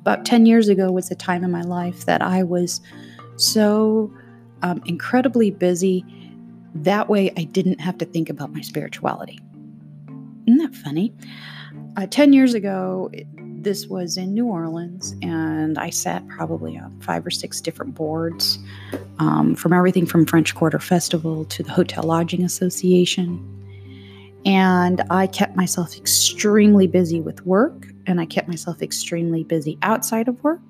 About 0.00 0.24
10 0.24 0.46
years 0.46 0.68
ago 0.68 0.90
was 0.90 1.10
a 1.10 1.14
time 1.14 1.44
in 1.44 1.50
my 1.50 1.62
life 1.62 2.04
that 2.06 2.22
I 2.22 2.42
was 2.42 2.80
so 3.36 4.12
um, 4.62 4.82
incredibly 4.86 5.50
busy. 5.50 6.04
That 6.74 7.08
way, 7.08 7.32
I 7.36 7.44
didn't 7.44 7.80
have 7.80 7.98
to 7.98 8.04
think 8.04 8.30
about 8.30 8.52
my 8.52 8.60
spirituality. 8.60 9.38
Isn't 10.46 10.58
that 10.58 10.74
funny? 10.74 11.14
Uh, 11.96 12.06
10 12.06 12.32
years 12.32 12.54
ago, 12.54 13.10
this 13.62 13.86
was 13.86 14.16
in 14.16 14.34
New 14.34 14.46
Orleans, 14.46 15.14
and 15.22 15.78
I 15.78 15.90
sat 15.90 16.26
probably 16.28 16.76
on 16.76 16.98
five 17.00 17.24
or 17.24 17.30
six 17.30 17.60
different 17.60 17.94
boards 17.94 18.58
um, 19.18 19.54
from 19.54 19.72
everything 19.72 20.06
from 20.06 20.26
French 20.26 20.54
Quarter 20.54 20.80
Festival 20.80 21.44
to 21.46 21.62
the 21.62 21.70
Hotel 21.70 22.02
Lodging 22.02 22.44
Association. 22.44 23.48
And 24.44 25.02
I 25.10 25.28
kept 25.28 25.54
myself 25.54 25.96
extremely 25.96 26.86
busy 26.86 27.20
with 27.20 27.46
work 27.46 27.91
and 28.06 28.20
I 28.20 28.26
kept 28.26 28.48
myself 28.48 28.82
extremely 28.82 29.44
busy 29.44 29.78
outside 29.82 30.28
of 30.28 30.42
work, 30.42 30.60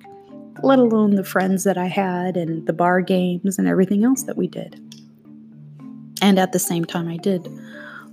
let 0.61 0.79
alone 0.79 1.15
the 1.15 1.23
friends 1.23 1.63
that 1.63 1.77
I 1.77 1.87
had 1.87 2.37
and 2.37 2.65
the 2.67 2.73
bar 2.73 3.01
games 3.01 3.57
and 3.57 3.67
everything 3.67 4.03
else 4.03 4.23
that 4.23 4.37
we 4.37 4.47
did. 4.47 4.79
And 6.21 6.39
at 6.39 6.51
the 6.51 6.59
same 6.59 6.85
time, 6.85 7.07
I 7.07 7.17
did 7.17 7.47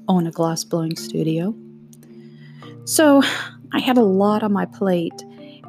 own 0.09 0.27
a 0.27 0.31
glass 0.31 0.65
blowing 0.65 0.97
studio. 0.97 1.55
So 2.85 3.23
I 3.73 3.79
had 3.79 3.97
a 3.97 4.03
lot 4.03 4.43
on 4.43 4.53
my 4.53 4.65
plate, 4.65 5.23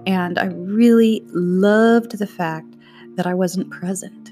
and 0.07 0.39
I 0.39 0.45
really 0.45 1.21
loved 1.27 2.17
the 2.17 2.25
fact 2.25 2.75
that 3.15 3.27
I 3.27 3.33
wasn't 3.33 3.69
present. 3.69 4.31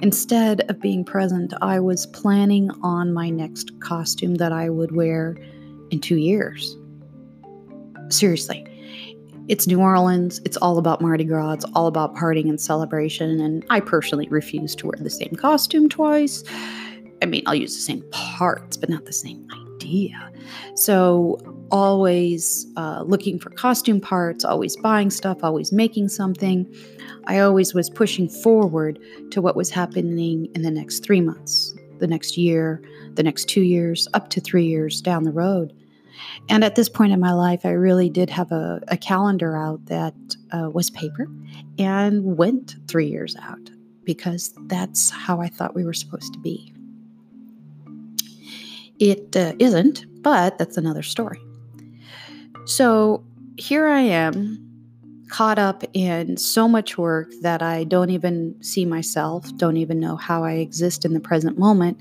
Instead 0.00 0.62
of 0.70 0.80
being 0.80 1.04
present, 1.04 1.52
I 1.60 1.78
was 1.78 2.06
planning 2.06 2.70
on 2.82 3.12
my 3.12 3.28
next 3.28 3.78
costume 3.80 4.36
that 4.36 4.52
I 4.52 4.70
would 4.70 4.96
wear 4.96 5.36
in 5.90 6.00
two 6.00 6.16
years. 6.16 6.74
Seriously. 8.10 8.66
It's 9.48 9.66
New 9.66 9.80
Orleans. 9.80 10.40
It's 10.44 10.56
all 10.58 10.78
about 10.78 11.00
Mardi 11.00 11.24
Gras. 11.24 11.52
It's 11.52 11.64
all 11.74 11.86
about 11.86 12.14
partying 12.14 12.48
and 12.48 12.60
celebration. 12.60 13.40
And 13.40 13.64
I 13.70 13.80
personally 13.80 14.28
refuse 14.28 14.74
to 14.76 14.86
wear 14.86 14.98
the 14.98 15.10
same 15.10 15.34
costume 15.36 15.88
twice. 15.88 16.44
I 17.22 17.26
mean, 17.26 17.42
I'll 17.46 17.54
use 17.54 17.74
the 17.74 17.82
same 17.82 18.04
parts, 18.10 18.76
but 18.76 18.88
not 18.88 19.06
the 19.06 19.12
same 19.12 19.46
idea. 19.76 20.32
So, 20.74 21.38
always 21.70 22.66
uh, 22.76 23.02
looking 23.06 23.38
for 23.38 23.50
costume 23.50 24.00
parts, 24.00 24.44
always 24.44 24.76
buying 24.76 25.10
stuff, 25.10 25.38
always 25.42 25.72
making 25.72 26.08
something. 26.08 26.72
I 27.26 27.38
always 27.38 27.74
was 27.74 27.88
pushing 27.90 28.28
forward 28.28 28.98
to 29.30 29.40
what 29.40 29.54
was 29.54 29.70
happening 29.70 30.48
in 30.54 30.62
the 30.62 30.70
next 30.70 31.04
three 31.04 31.20
months, 31.20 31.74
the 31.98 32.08
next 32.08 32.36
year, 32.36 32.82
the 33.14 33.22
next 33.22 33.44
two 33.44 33.62
years, 33.62 34.08
up 34.14 34.30
to 34.30 34.40
three 34.40 34.66
years 34.66 35.00
down 35.00 35.22
the 35.22 35.32
road. 35.32 35.72
And 36.48 36.64
at 36.64 36.74
this 36.74 36.88
point 36.88 37.12
in 37.12 37.20
my 37.20 37.32
life, 37.32 37.64
I 37.64 37.70
really 37.70 38.10
did 38.10 38.30
have 38.30 38.50
a, 38.52 38.80
a 38.88 38.96
calendar 38.96 39.56
out 39.56 39.86
that 39.86 40.14
uh, 40.52 40.70
was 40.70 40.90
paper 40.90 41.26
and 41.78 42.36
went 42.36 42.76
three 42.88 43.06
years 43.06 43.36
out 43.36 43.70
because 44.04 44.52
that's 44.66 45.10
how 45.10 45.40
I 45.40 45.48
thought 45.48 45.74
we 45.74 45.84
were 45.84 45.94
supposed 45.94 46.32
to 46.32 46.38
be. 46.38 46.72
It 48.98 49.34
uh, 49.34 49.54
not 49.58 50.04
but 50.22 50.58
that's 50.58 50.76
another 50.76 51.02
story. 51.02 51.40
So 52.66 53.24
here 53.56 53.86
I 53.86 54.00
am, 54.00 54.66
caught 55.28 55.58
up 55.58 55.84
in 55.92 56.36
so 56.36 56.68
much 56.68 56.98
work 56.98 57.32
that 57.40 57.62
I 57.62 57.84
don't 57.84 58.10
even 58.10 58.54
see 58.62 58.84
myself, 58.84 59.56
don't 59.56 59.76
even 59.76 60.00
know 60.00 60.16
how 60.16 60.44
I 60.44 60.54
exist 60.54 61.04
in 61.04 61.14
the 61.14 61.20
present 61.20 61.58
moment 61.58 61.98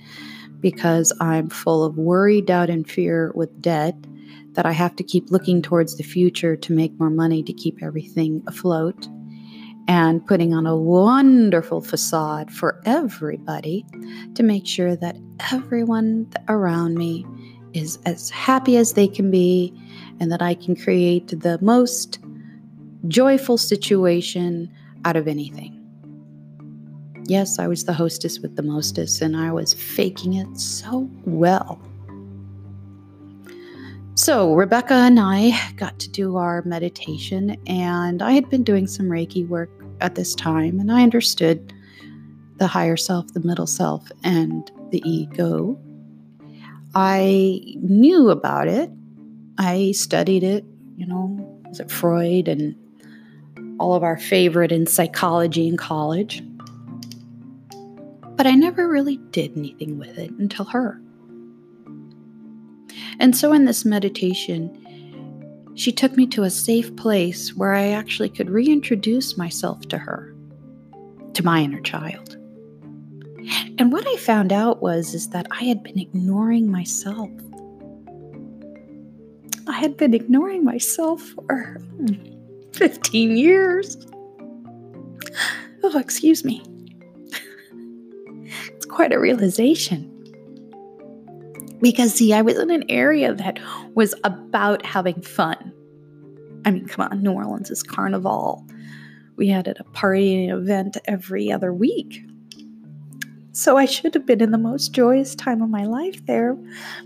because 0.59 1.13
I'm 1.21 1.49
full 1.49 1.83
of 1.85 1.97
worry, 1.97 2.41
doubt, 2.41 2.69
and 2.69 2.89
fear 2.89 3.31
with 3.35 3.61
debt 3.61 3.95
that 4.53 4.65
I 4.65 4.71
have 4.71 4.95
to 4.97 5.03
keep 5.03 5.31
looking 5.31 5.61
towards 5.61 5.97
the 5.97 6.03
future 6.03 6.55
to 6.55 6.73
make 6.73 6.99
more 6.99 7.09
money 7.09 7.43
to 7.43 7.53
keep 7.53 7.81
everything 7.81 8.43
afloat 8.47 9.07
and 9.87 10.25
putting 10.27 10.53
on 10.53 10.67
a 10.67 10.75
wonderful 10.75 11.81
facade 11.81 12.51
for 12.51 12.81
everybody 12.85 13.85
to 14.35 14.43
make 14.43 14.67
sure 14.67 14.95
that 14.95 15.17
everyone 15.51 16.31
around 16.47 16.95
me 16.95 17.25
is 17.73 17.97
as 18.05 18.29
happy 18.29 18.77
as 18.77 18.93
they 18.93 19.07
can 19.07 19.31
be 19.31 19.73
and 20.19 20.31
that 20.31 20.41
I 20.41 20.53
can 20.53 20.75
create 20.75 21.27
the 21.27 21.57
most 21.61 22.19
joyful 23.07 23.57
situation 23.57 24.71
out 25.05 25.15
of 25.15 25.27
anything. 25.27 25.75
Yes, 27.25 27.59
I 27.59 27.67
was 27.67 27.85
the 27.85 27.93
hostess 27.93 28.39
with 28.39 28.55
the 28.55 28.63
mostest, 28.63 29.21
and 29.21 29.37
I 29.37 29.51
was 29.51 29.73
faking 29.73 30.33
it 30.33 30.57
so 30.57 31.09
well. 31.25 31.79
So, 34.19 34.53
Rebecca 34.53 34.95
and 34.95 35.17
I 35.17 35.57
got 35.77 35.97
to 35.99 36.09
do 36.09 36.35
our 36.35 36.61
meditation, 36.63 37.55
and 37.67 38.21
I 38.21 38.33
had 38.33 38.49
been 38.49 38.63
doing 38.63 38.85
some 38.85 39.05
Reiki 39.05 39.47
work 39.47 39.69
at 40.01 40.15
this 40.15 40.35
time, 40.35 40.77
and 40.77 40.91
I 40.91 41.03
understood 41.03 41.71
the 42.57 42.67
higher 42.67 42.97
self, 42.97 43.31
the 43.33 43.39
middle 43.39 43.65
self, 43.65 44.11
and 44.25 44.69
the 44.91 45.01
ego. 45.09 45.79
I 46.93 47.61
knew 47.77 48.29
about 48.29 48.67
it 48.67 48.91
I 49.59 49.91
studied 49.91 50.43
it, 50.43 50.63
you 50.95 51.05
know, 51.05 51.61
was 51.67 51.81
it 51.81 51.91
Freud 51.91 52.47
and 52.47 52.75
all 53.77 53.93
of 53.93 54.03
our 54.03 54.17
favorite 54.17 54.71
in 54.71 54.87
psychology 54.87 55.67
in 55.67 55.75
college. 55.75 56.41
But 58.37 58.47
I 58.47 58.51
never 58.51 58.87
really 58.87 59.17
did 59.31 59.57
anything 59.57 59.97
with 59.97 60.17
it 60.17 60.31
until 60.31 60.63
her. 60.65 61.01
And 63.19 63.35
so 63.35 63.53
in 63.53 63.65
this 63.65 63.85
meditation, 63.85 64.75
she 65.75 65.91
took 65.91 66.15
me 66.17 66.27
to 66.27 66.43
a 66.43 66.49
safe 66.49 66.95
place 66.95 67.55
where 67.55 67.73
I 67.73 67.89
actually 67.89 68.29
could 68.29 68.49
reintroduce 68.49 69.37
myself 69.37 69.81
to 69.89 69.97
her, 69.97 70.33
to 71.33 71.45
my 71.45 71.61
inner 71.61 71.81
child. 71.81 72.37
And 73.77 73.91
what 73.91 74.07
I 74.07 74.15
found 74.17 74.51
out 74.51 74.81
was 74.81 75.13
is 75.13 75.29
that 75.29 75.47
I 75.51 75.63
had 75.63 75.83
been 75.83 75.99
ignoring 75.99 76.69
myself 76.69 77.29
I 79.69 79.73
had 79.73 79.97
been 79.97 80.15
ignoring 80.15 80.63
myself 80.63 81.21
for 81.21 81.77
15 82.73 83.37
years. 83.37 84.07
Oh, 85.83 85.97
excuse 85.99 86.43
me. 86.43 86.63
it's 88.75 88.87
quite 88.87 89.13
a 89.13 89.19
realization. 89.19 90.18
Because, 91.81 92.13
see, 92.13 92.33
I 92.33 92.41
was 92.41 92.57
in 92.57 92.71
an 92.71 92.83
area 92.89 93.33
that 93.33 93.59
was 93.95 94.13
about 94.23 94.85
having 94.85 95.21
fun. 95.21 95.73
I 96.65 96.71
mean, 96.71 96.87
come 96.87 97.07
on, 97.09 97.23
New 97.23 97.31
Orleans 97.31 97.71
is 97.71 97.83
carnival. 97.83 98.65
We 99.37 99.47
had 99.47 99.67
a 99.67 99.83
party 99.93 100.45
and 100.47 100.61
event 100.61 100.97
every 101.05 101.51
other 101.51 101.73
week. 101.73 102.21
So 103.53 103.77
I 103.77 103.85
should 103.85 104.13
have 104.13 104.25
been 104.25 104.41
in 104.41 104.51
the 104.51 104.57
most 104.57 104.93
joyous 104.93 105.35
time 105.35 105.61
of 105.61 105.69
my 105.69 105.85
life 105.85 106.25
there, 106.27 106.57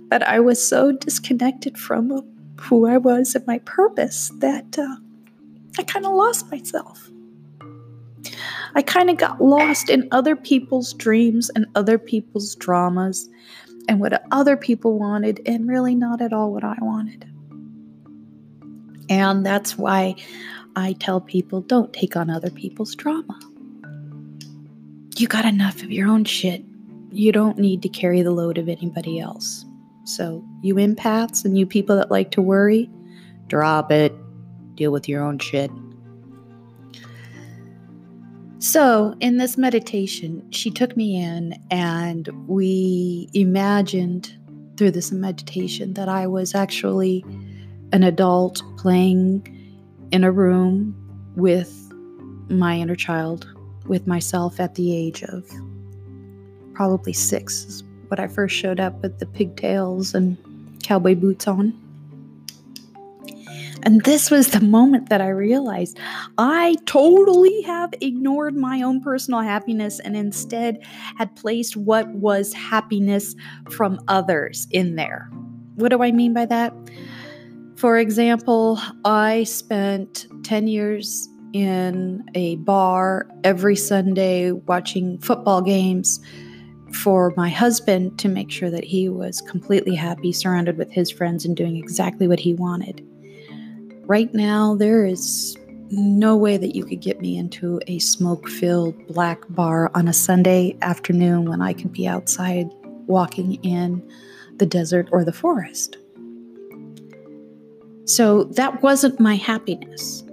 but 0.10 0.24
I 0.24 0.40
was 0.40 0.66
so 0.66 0.92
disconnected 0.92 1.78
from 1.78 2.22
who 2.60 2.86
I 2.86 2.98
was 2.98 3.36
and 3.36 3.46
my 3.48 3.60
purpose 3.60 4.32
that 4.40 4.78
uh, 4.78 4.96
I 5.78 5.84
kind 5.84 6.06
of 6.06 6.14
lost 6.14 6.52
myself. 6.52 7.10
I 8.76 8.82
kind 8.82 9.10
of 9.10 9.18
got 9.18 9.42
lost 9.42 9.90
in 9.90 10.08
other 10.12 10.36
people's 10.36 10.94
dreams 10.94 11.50
and 11.56 11.66
other 11.76 11.98
people's 11.98 12.56
dramas 12.56 13.30
and 13.88 14.00
what 14.00 14.24
other 14.32 14.58
people 14.58 14.98
wanted, 14.98 15.42
and 15.46 15.68
really 15.68 15.96
not 15.96 16.22
at 16.22 16.34
all 16.34 16.52
what 16.52 16.64
I 16.64 16.78
wanted. 16.80 17.30
And 19.10 19.46
that's 19.46 19.78
why 19.78 20.16
I 20.76 20.94
tell 20.94 21.22
people 21.22 21.62
don't 21.62 21.94
take 21.94 22.16
on 22.16 22.30
other 22.30 22.50
people's 22.50 22.96
drama. 22.96 23.40
You 25.18 25.28
got 25.28 25.46
enough 25.46 25.84
of 25.84 25.92
your 25.92 26.08
own 26.08 26.26
shit. 26.26 26.64
You 27.12 27.32
don't 27.32 27.60
need 27.60 27.82
to 27.84 27.90
carry 27.90 28.22
the 28.22 28.32
load 28.32 28.58
of 28.58 28.68
anybody 28.68 29.20
else. 29.20 29.66
So, 30.06 30.44
you 30.62 30.76
empaths 30.76 31.46
and 31.46 31.58
you 31.58 31.66
people 31.66 31.96
that 31.98 32.10
like 32.10 32.32
to 32.32 32.42
worry, 32.42 32.90
drop 33.48 33.92
it. 33.92 34.14
Deal 34.76 34.92
with 34.92 35.08
your 35.08 35.24
own 35.24 35.38
shit. 35.38 35.70
So, 38.64 39.14
in 39.20 39.40
this 39.40 39.58
meditation, 39.58 40.50
she 40.52 40.72
took 40.72 40.96
me 40.96 41.22
in 41.22 41.62
and 41.70 42.30
we 42.48 43.28
imagined 43.34 44.34
through 44.78 44.92
this 44.92 45.12
meditation 45.12 45.96
that 45.96 46.08
I 46.08 46.28
was 46.28 46.56
actually 46.56 47.26
an 47.92 48.04
adult 48.04 48.64
playing 48.78 49.46
in 50.12 50.24
a 50.24 50.32
room 50.32 50.96
with 51.36 51.92
my 52.48 52.78
inner 52.78 52.96
child, 52.96 53.46
with 53.86 54.08
myself 54.08 54.62
at 54.62 54.76
the 54.76 54.96
age 54.96 55.24
of 55.24 55.46
probably 56.74 57.12
six, 57.12 57.66
is 57.66 57.84
what 58.08 58.22
I 58.22 58.30
first 58.30 58.56
showed 58.56 58.80
up 58.80 59.02
with 59.02 59.20
the 59.20 59.26
pigtails 59.26 60.16
and 60.16 60.38
cowboy 60.82 61.16
boots 61.16 61.50
on. 61.50 61.78
And 63.86 64.02
this 64.04 64.32
was 64.32 64.48
the 64.48 64.62
moment 64.62 65.10
that 65.10 65.22
I 65.22 65.28
realized 65.28 66.00
I 66.38 66.78
totally 66.86 67.62
have 67.64 67.94
ignored 68.00 68.56
my 68.56 68.82
own 68.82 69.02
personal 69.02 69.42
happiness 69.42 70.00
and 70.00 70.16
instead 70.16 70.82
had 71.18 71.36
placed 71.36 71.76
what 71.76 72.08
was 72.10 72.54
happiness 72.54 73.36
from 73.70 74.00
others 74.08 74.68
in 74.72 74.96
there. 74.96 75.30
What 75.76 75.90
do 75.90 76.02
I 76.02 76.12
mean 76.12 76.34
by 76.34 76.46
that? 76.46 76.74
For 77.76 77.98
example, 77.98 78.80
I 79.04 79.44
spent 79.44 80.28
10 80.44 80.68
years 80.68 81.28
in 81.52 82.24
a 82.36 82.56
bar 82.58 83.28
every 83.44 83.76
Sunday 83.76 84.52
watching 84.52 85.20
football 85.20 85.62
games 85.62 86.22
for 86.94 87.34
my 87.36 87.50
husband 87.50 88.18
to 88.20 88.30
make 88.30 88.50
sure 88.50 88.70
that 88.70 88.84
he 88.84 89.10
was 89.10 89.42
completely 89.42 89.96
happy, 89.96 90.32
surrounded 90.32 90.78
with 90.78 90.92
his 90.92 91.12
friends, 91.12 91.44
and 91.44 91.58
doing 91.58 91.76
exactly 91.76 92.28
what 92.28 92.40
he 92.40 92.54
wanted. 92.54 93.06
Right 94.06 94.34
now, 94.34 94.76
there 94.76 95.06
is 95.06 95.58
no 95.90 96.36
way 96.36 96.58
that 96.58 96.76
you 96.76 96.84
could 96.84 97.00
get 97.00 97.22
me 97.22 97.38
into 97.38 97.80
a 97.88 98.00
smoke 98.00 98.50
filled 98.50 99.08
black 99.08 99.42
bar 99.50 99.92
on 99.96 100.10
a 100.10 100.14
Sunday 100.14 100.76
afternoon 100.82 101.46
when 101.46 101.62
I 101.62 101.72
could 101.72 101.94
be 101.94 102.06
outside 102.08 102.70
walking 103.08 103.56
in 103.64 104.06
the 104.58 104.66
desert 104.66 105.08
or 105.12 105.24
the 105.24 105.32
forest. 105.32 105.98
So 108.06 108.44
that 108.44 108.82
wasn't 108.84 109.22
my 109.22 109.36
happiness. 109.36 110.24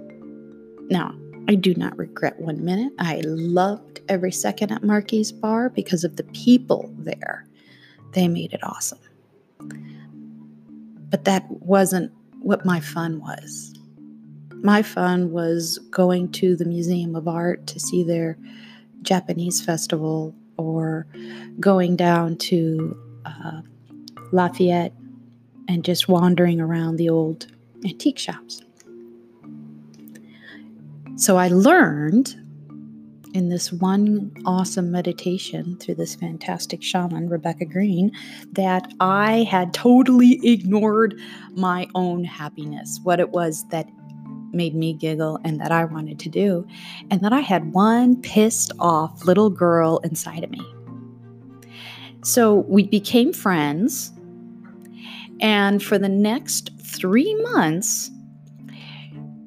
Now, 0.89 1.15
I 1.47 1.55
do 1.55 1.73
not 1.75 1.97
regret 1.97 2.39
one 2.41 2.65
minute. 2.65 2.91
I 2.99 3.21
loved 3.23 4.01
every 4.09 4.33
second 4.33 4.71
at 4.71 4.83
Markey's 4.83 5.31
Bar 5.31 5.69
because 5.69 6.03
of 6.03 6.17
the 6.17 6.23
people 6.25 6.93
there. 6.97 7.45
They 8.11 8.27
made 8.27 8.51
it 8.51 8.63
awesome. 8.63 8.99
But 11.09 11.23
that 11.23 11.49
wasn't 11.49 12.11
what 12.41 12.65
my 12.65 12.79
fun 12.79 13.19
was. 13.19 13.73
My 14.63 14.81
fun 14.81 15.31
was 15.31 15.77
going 15.89 16.31
to 16.33 16.55
the 16.55 16.65
Museum 16.65 17.15
of 17.15 17.27
Art 17.27 17.65
to 17.67 17.79
see 17.79 18.03
their 18.03 18.37
Japanese 19.01 19.61
festival 19.61 20.35
or 20.57 21.07
going 21.59 21.95
down 21.95 22.37
to 22.37 22.97
uh, 23.25 23.61
Lafayette 24.31 24.93
and 25.67 25.83
just 25.83 26.07
wandering 26.07 26.59
around 26.59 26.97
the 26.97 27.09
old 27.09 27.47
antique 27.85 28.19
shops. 28.19 28.61
So 31.15 31.37
I 31.37 31.47
learned 31.49 32.35
in 33.33 33.49
this 33.49 33.71
one 33.71 34.31
awesome 34.45 34.91
meditation 34.91 35.77
through 35.77 35.95
this 35.95 36.15
fantastic 36.15 36.83
shaman, 36.83 37.29
Rebecca 37.29 37.65
Green, 37.65 38.11
that 38.53 38.93
I 38.99 39.43
had 39.43 39.73
totally 39.73 40.39
ignored 40.43 41.19
my 41.53 41.87
own 41.95 42.23
happiness, 42.23 42.99
what 43.03 43.19
it 43.19 43.29
was 43.29 43.65
that 43.69 43.89
made 44.53 44.75
me 44.75 44.93
giggle 44.93 45.39
and 45.43 45.59
that 45.61 45.71
I 45.71 45.85
wanted 45.85 46.19
to 46.19 46.29
do, 46.29 46.67
and 47.09 47.21
that 47.21 47.33
I 47.33 47.39
had 47.39 47.73
one 47.73 48.21
pissed 48.21 48.71
off 48.79 49.25
little 49.25 49.49
girl 49.49 49.99
inside 50.03 50.43
of 50.43 50.51
me. 50.51 50.61
So 52.23 52.65
we 52.67 52.83
became 52.83 53.33
friends, 53.33 54.11
and 55.39 55.81
for 55.81 55.97
the 55.97 56.09
next 56.09 56.71
three 56.79 57.33
months, 57.35 58.11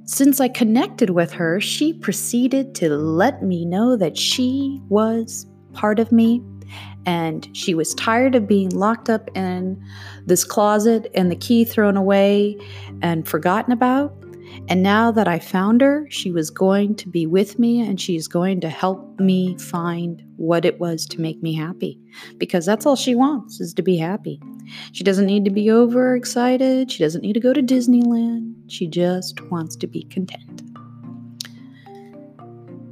since 0.05 0.41
I 0.41 0.49
connected 0.49 1.11
with 1.11 1.33
her, 1.33 1.61
she 1.61 1.93
proceeded 1.93 2.75
to 2.77 2.91
let 2.91 3.43
me 3.43 3.65
know 3.65 3.97
that 3.97 4.19
she 4.19 4.81
was 4.89 5.47
part 5.73 5.99
of 5.99 6.13
me 6.13 6.43
and 7.07 7.49
she 7.53 7.75
was 7.75 7.95
tired 7.95 8.35
of 8.35 8.47
being 8.47 8.71
locked 8.71 9.11
up 9.11 9.29
in 9.37 9.83
this 10.27 10.45
closet 10.45 11.11
and 11.15 11.31
the 11.31 11.37
key 11.37 11.65
thrown 11.65 11.97
away 11.97 12.57
and 13.03 13.27
forgotten 13.29 13.73
about. 13.73 14.24
And 14.69 14.83
now 14.83 15.11
that 15.11 15.29
I 15.29 15.39
found 15.39 15.81
her, 15.81 16.07
she 16.11 16.31
was 16.31 16.51
going 16.51 16.95
to 16.97 17.09
be 17.09 17.27
with 17.27 17.59
me 17.59 17.81
and 17.81 18.01
she's 18.01 18.27
going 18.27 18.61
to 18.63 18.69
help 18.69 19.21
me 19.21 19.57
find 19.59 20.23
what 20.37 20.65
it 20.65 20.81
was 20.81 21.07
to 21.07 21.21
make 21.21 21.43
me 21.43 21.55
happy. 21.55 21.99
Because 22.39 22.65
that's 22.65 22.87
all 22.87 22.97
she 22.97 23.15
wants 23.15 23.61
is 23.61 23.75
to 23.75 23.83
be 23.83 23.97
happy. 23.97 24.41
She 24.93 25.05
doesn't 25.05 25.27
need 25.27 25.45
to 25.45 25.51
be 25.51 25.71
overexcited. 25.71 26.91
She 26.91 27.03
doesn't 27.03 27.23
need 27.23 27.35
to 27.35 27.41
go 27.41 27.53
to 27.53 27.63
Disneyland. 27.63 28.55
She 28.69 28.87
just 28.87 29.41
wants 29.51 29.77
to 29.77 29.87
be 29.87 30.05
content. 30.05 30.63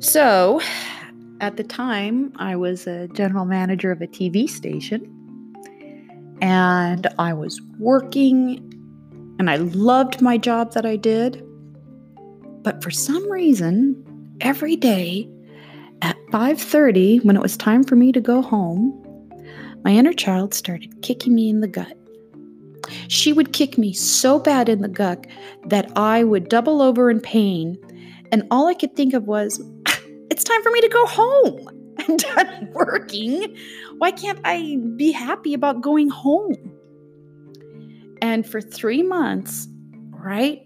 So, 0.00 0.60
at 1.40 1.56
the 1.56 1.64
time, 1.64 2.32
I 2.36 2.56
was 2.56 2.86
a 2.86 3.08
general 3.08 3.44
manager 3.44 3.90
of 3.90 4.02
a 4.02 4.06
TV 4.06 4.48
station 4.48 5.08
and 6.40 7.06
I 7.18 7.32
was 7.32 7.60
working 7.78 8.68
and 9.38 9.48
I 9.48 9.56
loved 9.56 10.20
my 10.20 10.36
job 10.36 10.72
that 10.72 10.84
I 10.84 10.96
did. 10.96 11.44
But 12.62 12.82
for 12.82 12.90
some 12.90 13.30
reason, 13.30 14.36
every 14.40 14.76
day 14.76 15.28
at 16.00 16.16
5:30 16.30 17.20
when 17.24 17.36
it 17.36 17.42
was 17.42 17.56
time 17.56 17.84
for 17.84 17.96
me 17.96 18.12
to 18.12 18.20
go 18.20 18.42
home, 18.42 18.98
my 19.84 19.92
inner 19.92 20.12
child 20.12 20.54
started 20.54 21.02
kicking 21.02 21.34
me 21.34 21.48
in 21.48 21.60
the 21.60 21.68
gut. 21.68 21.96
She 23.08 23.32
would 23.32 23.52
kick 23.52 23.78
me 23.78 23.92
so 23.92 24.38
bad 24.38 24.68
in 24.68 24.82
the 24.82 24.88
gut 24.88 25.26
that 25.66 25.90
I 25.96 26.24
would 26.24 26.48
double 26.48 26.82
over 26.82 27.10
in 27.10 27.20
pain, 27.20 27.78
and 28.30 28.44
all 28.50 28.66
I 28.66 28.74
could 28.74 28.94
think 28.94 29.14
of 29.14 29.24
was, 29.24 29.60
it's 30.30 30.44
time 30.44 30.62
for 30.62 30.70
me 30.70 30.80
to 30.80 30.88
go 30.88 31.06
home. 31.06 31.68
I'm 31.98 32.16
done 32.16 32.70
working. 32.72 33.56
Why 33.98 34.10
can't 34.10 34.40
I 34.44 34.78
be 34.96 35.12
happy 35.12 35.54
about 35.54 35.82
going 35.82 36.08
home? 36.08 36.56
And 38.20 38.46
for 38.46 38.60
three 38.60 39.02
months, 39.02 39.68
right? 40.10 40.61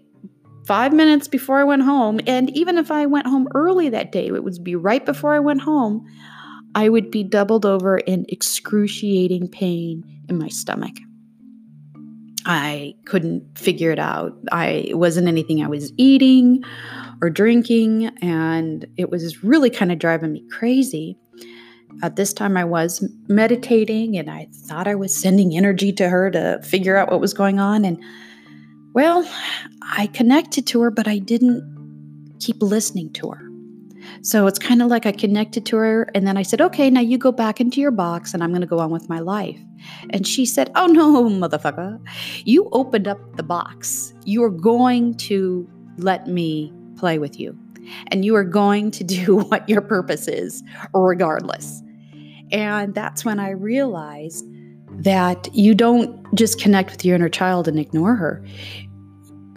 Five 0.67 0.91
minutes 0.91 1.29
before 1.29 1.59
I 1.59 1.63
went 1.63 1.83
home, 1.83 2.19
and 2.27 2.49
even 2.49 2.77
if 2.77 2.91
I 2.91 3.05
went 3.05 3.25
home 3.25 3.47
early 3.55 3.87
that 3.87 4.11
day, 4.11 4.27
it 4.27 4.43
would 4.43 4.63
be 4.65 4.75
right 4.75 5.05
before 5.05 5.33
I 5.33 5.39
went 5.39 5.61
home, 5.61 6.05
I 6.75 6.89
would 6.89 7.09
be 7.09 7.23
doubled 7.23 7.65
over 7.65 7.99
in 7.99 8.25
excruciating 8.27 9.47
pain 9.47 10.03
in 10.27 10.37
my 10.37 10.49
stomach. 10.49 10.91
I 12.45 12.95
couldn't 13.05 13.57
figure 13.57 13.91
it 13.91 13.99
out. 13.99 14.37
I 14.51 14.65
it 14.89 14.97
wasn't 14.97 15.29
anything 15.29 15.63
I 15.63 15.69
was 15.69 15.93
eating 15.95 16.65
or 17.21 17.29
drinking, 17.29 18.07
and 18.21 18.85
it 18.97 19.09
was 19.09 19.41
really 19.45 19.69
kind 19.69 19.93
of 19.93 19.99
driving 19.99 20.33
me 20.33 20.43
crazy. 20.51 21.17
At 22.03 22.17
this 22.17 22.33
time, 22.33 22.57
I 22.57 22.65
was 22.65 23.07
meditating 23.29 24.17
and 24.17 24.29
I 24.29 24.49
thought 24.51 24.85
I 24.85 24.95
was 24.95 25.15
sending 25.15 25.55
energy 25.55 25.93
to 25.93 26.09
her 26.09 26.29
to 26.31 26.61
figure 26.61 26.97
out 26.97 27.09
what 27.09 27.21
was 27.21 27.33
going 27.33 27.57
on. 27.57 27.85
And 27.85 28.03
well, 28.97 29.29
I 29.83 30.07
connected 30.07 30.65
to 30.69 30.81
her, 30.81 30.89
but 30.89 31.07
I 31.07 31.19
didn't 31.19 31.61
keep 32.39 32.55
listening 32.63 33.13
to 33.13 33.29
her. 33.29 33.47
So 34.23 34.47
it's 34.47 34.57
kind 34.57 34.81
of 34.81 34.87
like 34.87 35.05
I 35.05 35.11
connected 35.11 35.67
to 35.67 35.77
her 35.77 36.09
and 36.15 36.25
then 36.25 36.35
I 36.35 36.41
said, 36.41 36.61
okay, 36.61 36.89
now 36.89 37.01
you 37.01 37.19
go 37.19 37.31
back 37.31 37.61
into 37.61 37.79
your 37.79 37.91
box 37.91 38.33
and 38.33 38.43
I'm 38.43 38.49
going 38.49 38.61
to 38.61 38.67
go 38.67 38.79
on 38.79 38.89
with 38.89 39.07
my 39.07 39.19
life. 39.19 39.59
And 40.09 40.25
she 40.25 40.47
said, 40.47 40.71
oh 40.73 40.87
no, 40.87 41.25
motherfucker. 41.29 41.99
You 42.43 42.69
opened 42.71 43.07
up 43.07 43.19
the 43.35 43.43
box. 43.43 44.15
You 44.25 44.43
are 44.43 44.49
going 44.49 45.13
to 45.17 45.69
let 45.97 46.25
me 46.25 46.73
play 46.95 47.19
with 47.19 47.39
you. 47.39 47.55
And 48.07 48.25
you 48.25 48.35
are 48.35 48.43
going 48.43 48.89
to 48.89 49.03
do 49.19 49.35
what 49.35 49.69
your 49.69 49.81
purpose 49.81 50.27
is, 50.27 50.63
regardless. 50.95 51.83
And 52.51 52.95
that's 52.95 53.23
when 53.23 53.39
I 53.39 53.51
realized 53.51 54.43
that 54.97 55.53
you 55.53 55.75
don't 55.75 56.33
just 56.33 56.59
connect 56.59 56.91
with 56.91 57.05
your 57.05 57.15
inner 57.15 57.29
child 57.29 57.67
and 57.67 57.79
ignore 57.79 58.15
her. 58.15 58.43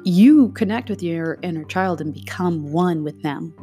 You 0.04 0.50
connect 0.50 0.88
with 0.88 1.02
your 1.02 1.38
inner 1.42 1.64
child 1.64 2.00
and 2.00 2.12
become 2.12 2.72
one 2.72 3.04
with 3.04 3.22
them 3.22 3.54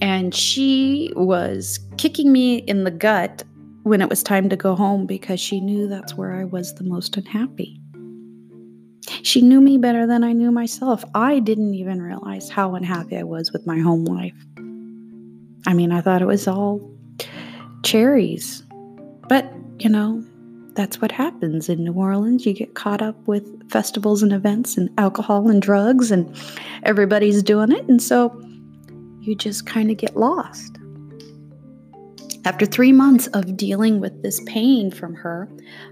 and 0.00 0.34
she 0.34 1.12
was 1.16 1.80
kicking 1.96 2.32
me 2.32 2.58
in 2.58 2.84
the 2.84 2.90
gut 2.90 3.44
when 3.82 4.00
it 4.00 4.08
was 4.08 4.22
time 4.22 4.48
to 4.48 4.56
go 4.56 4.74
home 4.76 5.06
because 5.06 5.40
she 5.40 5.60
knew 5.60 5.88
that's 5.88 6.14
where 6.14 6.34
I 6.34 6.44
was 6.44 6.74
the 6.74 6.84
most 6.84 7.16
unhappy. 7.16 7.80
She 9.22 9.40
knew 9.40 9.60
me 9.60 9.78
better 9.78 10.06
than 10.06 10.22
I 10.22 10.32
knew 10.32 10.50
myself. 10.50 11.04
I 11.14 11.40
didn't 11.40 11.74
even 11.74 12.02
realize 12.02 12.50
how 12.50 12.74
unhappy 12.74 13.16
I 13.16 13.22
was 13.22 13.52
with 13.52 13.66
my 13.66 13.78
home 13.78 14.04
life. 14.04 14.34
I 15.66 15.74
mean, 15.74 15.90
I 15.90 16.00
thought 16.00 16.22
it 16.22 16.26
was 16.26 16.46
all 16.46 16.80
cherries. 17.82 18.62
But, 19.28 19.52
you 19.78 19.88
know, 19.88 20.24
that's 20.78 21.00
what 21.00 21.10
happens 21.10 21.68
in 21.68 21.82
New 21.82 21.92
Orleans. 21.92 22.46
You 22.46 22.52
get 22.52 22.76
caught 22.76 23.02
up 23.02 23.16
with 23.26 23.68
festivals 23.68 24.22
and 24.22 24.32
events 24.32 24.76
and 24.76 24.88
alcohol 24.96 25.50
and 25.50 25.60
drugs, 25.60 26.12
and 26.12 26.32
everybody's 26.84 27.42
doing 27.42 27.72
it. 27.72 27.84
And 27.88 28.00
so 28.00 28.40
you 29.20 29.34
just 29.34 29.66
kind 29.66 29.90
of 29.90 29.96
get 29.96 30.16
lost. 30.16 30.78
After 32.44 32.64
three 32.64 32.92
months 32.92 33.26
of 33.28 33.56
dealing 33.56 33.98
with 33.98 34.22
this 34.22 34.40
pain 34.46 34.92
from 34.92 35.14
her, 35.14 35.48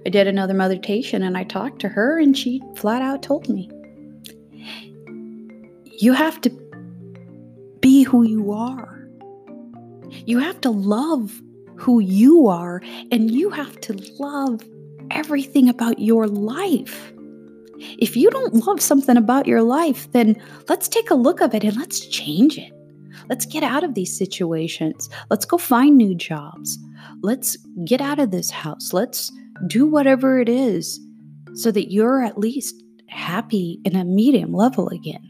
I 0.06 0.10
did 0.10 0.28
another 0.28 0.54
meditation 0.54 1.24
and 1.24 1.36
I 1.36 1.42
talked 1.42 1.80
to 1.80 1.88
her, 1.88 2.20
and 2.20 2.38
she 2.38 2.62
flat 2.76 3.02
out 3.02 3.24
told 3.24 3.48
me, 3.48 3.68
You 5.98 6.12
have 6.12 6.40
to 6.42 6.50
be 7.80 8.04
who 8.04 8.22
you 8.22 8.52
are. 8.52 9.08
You 10.26 10.38
have 10.38 10.60
to 10.60 10.70
love 10.70 11.42
who 11.76 11.98
you 11.98 12.46
are, 12.46 12.80
and 13.10 13.32
you 13.32 13.50
have 13.50 13.80
to 13.80 13.94
love 14.20 14.62
everything 15.10 15.68
about 15.68 15.98
your 15.98 16.26
life. 16.26 17.12
If 17.78 18.16
you 18.16 18.30
don't 18.30 18.66
love 18.66 18.80
something 18.80 19.16
about 19.16 19.46
your 19.46 19.62
life, 19.62 20.10
then 20.12 20.40
let's 20.68 20.88
take 20.88 21.10
a 21.10 21.14
look 21.14 21.40
of 21.40 21.54
it 21.54 21.64
and 21.64 21.76
let's 21.76 22.06
change 22.06 22.58
it. 22.58 22.72
Let's 23.28 23.46
get 23.46 23.62
out 23.62 23.84
of 23.84 23.94
these 23.94 24.16
situations. 24.16 25.08
Let's 25.30 25.44
go 25.44 25.58
find 25.58 25.96
new 25.96 26.14
jobs. 26.14 26.78
Let's 27.22 27.56
get 27.84 28.00
out 28.00 28.18
of 28.18 28.30
this 28.30 28.50
house. 28.50 28.92
Let's 28.92 29.32
do 29.66 29.86
whatever 29.86 30.38
it 30.38 30.48
is 30.48 31.00
so 31.54 31.70
that 31.72 31.92
you're 31.92 32.22
at 32.22 32.38
least 32.38 32.82
happy 33.08 33.80
in 33.84 33.96
a 33.96 34.04
medium 34.04 34.52
level 34.52 34.88
again. 34.88 35.22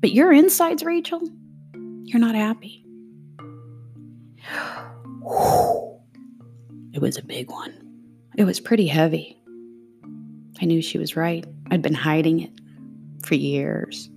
But 0.00 0.12
your 0.12 0.32
insides, 0.32 0.82
Rachel, 0.82 1.20
you're 2.04 2.20
not 2.20 2.34
happy. 2.34 2.84
It 6.92 7.00
was 7.00 7.16
a 7.16 7.22
big 7.22 7.48
one. 7.50 7.89
It 8.36 8.44
was 8.44 8.60
pretty 8.60 8.86
heavy. 8.86 9.36
I 10.62 10.64
knew 10.64 10.82
she 10.82 10.98
was 10.98 11.16
right. 11.16 11.44
I'd 11.70 11.82
been 11.82 11.94
hiding 11.94 12.40
it 12.40 12.50
for 13.24 13.34
years. 13.34 14.10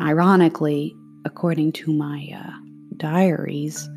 Ironically, 0.00 0.94
according 1.24 1.72
to 1.72 1.92
my 1.92 2.28
uh, 2.36 2.52
diaries, 2.96 3.88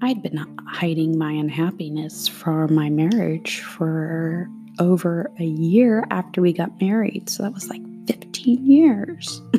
I'd 0.00 0.22
been 0.22 0.44
hiding 0.68 1.18
my 1.18 1.32
unhappiness 1.32 2.28
for 2.28 2.68
my 2.68 2.90
marriage 2.90 3.60
for 3.60 4.48
over 4.78 5.30
a 5.38 5.44
year 5.44 6.04
after 6.10 6.40
we 6.40 6.52
got 6.52 6.80
married. 6.80 7.28
So 7.28 7.42
that 7.42 7.52
was 7.52 7.68
like 7.68 7.82
15 8.06 8.66
years. 8.66 9.42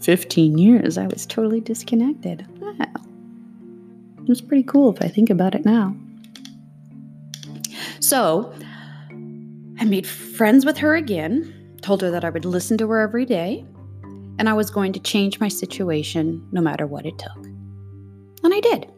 15 0.00 0.58
years, 0.58 0.98
I 0.98 1.06
was 1.06 1.26
totally 1.26 1.60
disconnected. 1.60 2.46
Wow. 2.60 2.86
It 4.22 4.28
was 4.28 4.40
pretty 4.40 4.62
cool 4.62 4.94
if 4.94 5.02
I 5.02 5.08
think 5.08 5.30
about 5.30 5.54
it 5.54 5.64
now. 5.64 5.96
So 8.00 8.52
I 9.78 9.84
made 9.84 10.06
friends 10.06 10.64
with 10.64 10.78
her 10.78 10.94
again 10.94 11.58
told 11.82 12.00
her 12.00 12.10
that 12.10 12.24
I 12.24 12.30
would 12.30 12.44
listen 12.44 12.78
to 12.78 12.88
her 12.88 13.00
every 13.00 13.26
day 13.26 13.66
and 14.38 14.48
I 14.48 14.52
was 14.54 14.70
going 14.70 14.92
to 14.94 15.00
change 15.00 15.40
my 15.40 15.48
situation 15.48 16.46
no 16.52 16.60
matter 16.60 16.86
what 16.86 17.04
it 17.04 17.18
took. 17.18 17.44
And 18.44 18.54
I 18.54 18.60
did. 18.60 18.90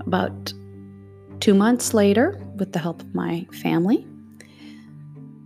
About 0.00 0.52
two 1.40 1.54
months 1.54 1.94
later, 1.94 2.40
with 2.56 2.72
the 2.72 2.78
help 2.78 3.02
of 3.02 3.14
my 3.14 3.46
family, 3.52 4.06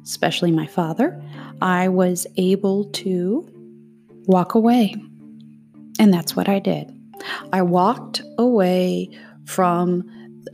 especially 0.04 0.52
my 0.52 0.66
father, 0.66 1.22
I 1.60 1.88
was 1.88 2.26
able 2.36 2.84
to 2.84 3.48
walk 4.26 4.54
away. 4.54 4.94
And 5.98 6.12
that's 6.14 6.34
what 6.34 6.48
I 6.48 6.58
did. 6.58 6.92
I 7.52 7.62
walked 7.62 8.22
away 8.38 9.10
from 9.44 10.04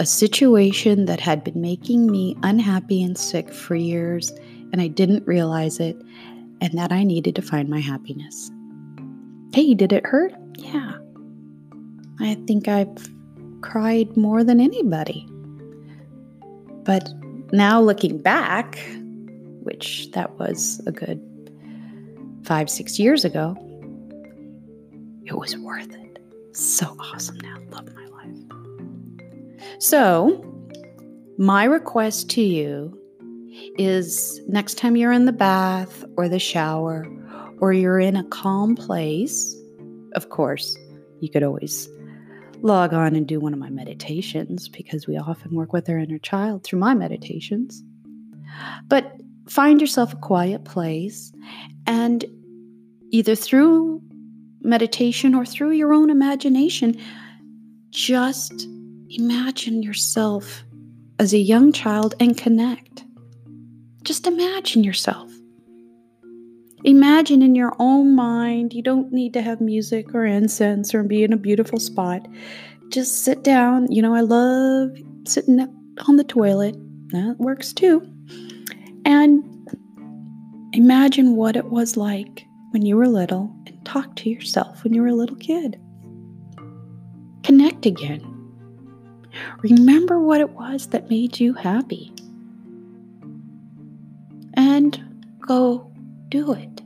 a 0.00 0.06
situation 0.06 1.04
that 1.06 1.20
had 1.20 1.44
been 1.44 1.60
making 1.60 2.10
me 2.10 2.36
unhappy 2.42 3.02
and 3.02 3.16
sick 3.16 3.52
for 3.52 3.74
years 3.74 4.32
and 4.72 4.80
I 4.80 4.88
didn't 4.88 5.26
realize 5.26 5.80
it, 5.80 5.96
and 6.60 6.76
that 6.78 6.92
I 6.92 7.02
needed 7.02 7.34
to 7.36 7.42
find 7.42 7.68
my 7.68 7.80
happiness. 7.80 8.50
Hey, 9.52 9.74
did 9.74 9.92
it 9.92 10.04
hurt? 10.04 10.34
Yeah. 10.58 10.92
I 12.20 12.34
think 12.46 12.68
I've 12.68 13.08
cried 13.60 14.16
more 14.16 14.44
than 14.44 14.60
anybody. 14.60 15.26
But 16.84 17.08
now 17.52 17.80
looking 17.80 18.18
back, 18.18 18.78
which 19.62 20.10
that 20.12 20.38
was 20.38 20.80
a 20.86 20.92
good 20.92 21.22
five, 22.44 22.70
six 22.70 22.98
years 22.98 23.24
ago, 23.24 23.56
it 25.24 25.36
was 25.36 25.56
worth 25.56 25.92
it. 25.92 26.05
So 26.56 26.96
awesome 26.98 27.36
now. 27.42 27.58
Love 27.68 27.86
my 27.94 28.06
life. 28.06 28.34
So, 29.78 30.42
my 31.36 31.64
request 31.64 32.30
to 32.30 32.40
you 32.40 32.98
is 33.76 34.40
next 34.48 34.78
time 34.78 34.96
you're 34.96 35.12
in 35.12 35.26
the 35.26 35.32
bath 35.32 36.02
or 36.16 36.30
the 36.30 36.38
shower 36.38 37.06
or 37.58 37.74
you're 37.74 38.00
in 38.00 38.16
a 38.16 38.24
calm 38.24 38.74
place, 38.74 39.54
of 40.14 40.30
course, 40.30 40.78
you 41.20 41.28
could 41.28 41.42
always 41.42 41.90
log 42.62 42.94
on 42.94 43.14
and 43.14 43.28
do 43.28 43.38
one 43.38 43.52
of 43.52 43.58
my 43.58 43.68
meditations 43.68 44.66
because 44.70 45.06
we 45.06 45.18
often 45.18 45.54
work 45.54 45.74
with 45.74 45.90
our 45.90 45.98
inner 45.98 46.18
child 46.18 46.64
through 46.64 46.78
my 46.78 46.94
meditations. 46.94 47.84
But 48.88 49.12
find 49.46 49.78
yourself 49.78 50.14
a 50.14 50.16
quiet 50.16 50.64
place 50.64 51.34
and 51.86 52.24
either 53.10 53.34
through 53.34 54.00
meditation 54.66 55.34
or 55.34 55.46
through 55.46 55.72
your 55.72 55.92
own 55.92 56.10
imagination, 56.10 57.00
just 57.90 58.66
imagine 59.08 59.82
yourself 59.82 60.64
as 61.18 61.32
a 61.32 61.38
young 61.38 61.72
child 61.72 62.14
and 62.20 62.36
connect. 62.36 63.04
Just 64.02 64.26
imagine 64.26 64.84
yourself. 64.84 65.32
Imagine 66.84 67.42
in 67.42 67.54
your 67.54 67.72
own 67.78 68.14
mind. 68.14 68.72
You 68.72 68.82
don't 68.82 69.12
need 69.12 69.32
to 69.32 69.42
have 69.42 69.60
music 69.60 70.14
or 70.14 70.24
incense 70.24 70.94
or 70.94 71.02
be 71.02 71.24
in 71.24 71.32
a 71.32 71.36
beautiful 71.36 71.80
spot. 71.80 72.26
Just 72.90 73.24
sit 73.24 73.42
down. 73.42 73.90
You 73.90 74.02
know, 74.02 74.14
I 74.14 74.20
love 74.20 74.90
sitting 75.24 75.60
on 76.06 76.16
the 76.16 76.24
toilet. 76.24 76.76
That 77.08 77.36
works 77.38 77.72
too. 77.72 78.02
And 79.04 79.42
imagine 80.72 81.36
what 81.36 81.56
it 81.56 81.66
was 81.66 81.96
like 81.96 82.46
when 82.70 82.84
you 82.84 82.96
were 82.96 83.08
little 83.08 83.52
and 83.66 83.75
talk 83.86 84.14
to 84.16 84.28
yourself 84.28 84.84
when 84.84 84.92
you 84.92 85.00
were 85.00 85.08
a 85.08 85.14
little 85.14 85.36
kid. 85.36 85.80
Connect 87.42 87.86
again. 87.86 88.32
Remember 89.62 90.18
what 90.18 90.40
it 90.40 90.50
was 90.50 90.88
that 90.88 91.08
made 91.08 91.38
you 91.38 91.54
happy 91.54 92.12
and 94.54 95.00
go 95.40 95.90
do 96.28 96.52
it. 96.52 96.82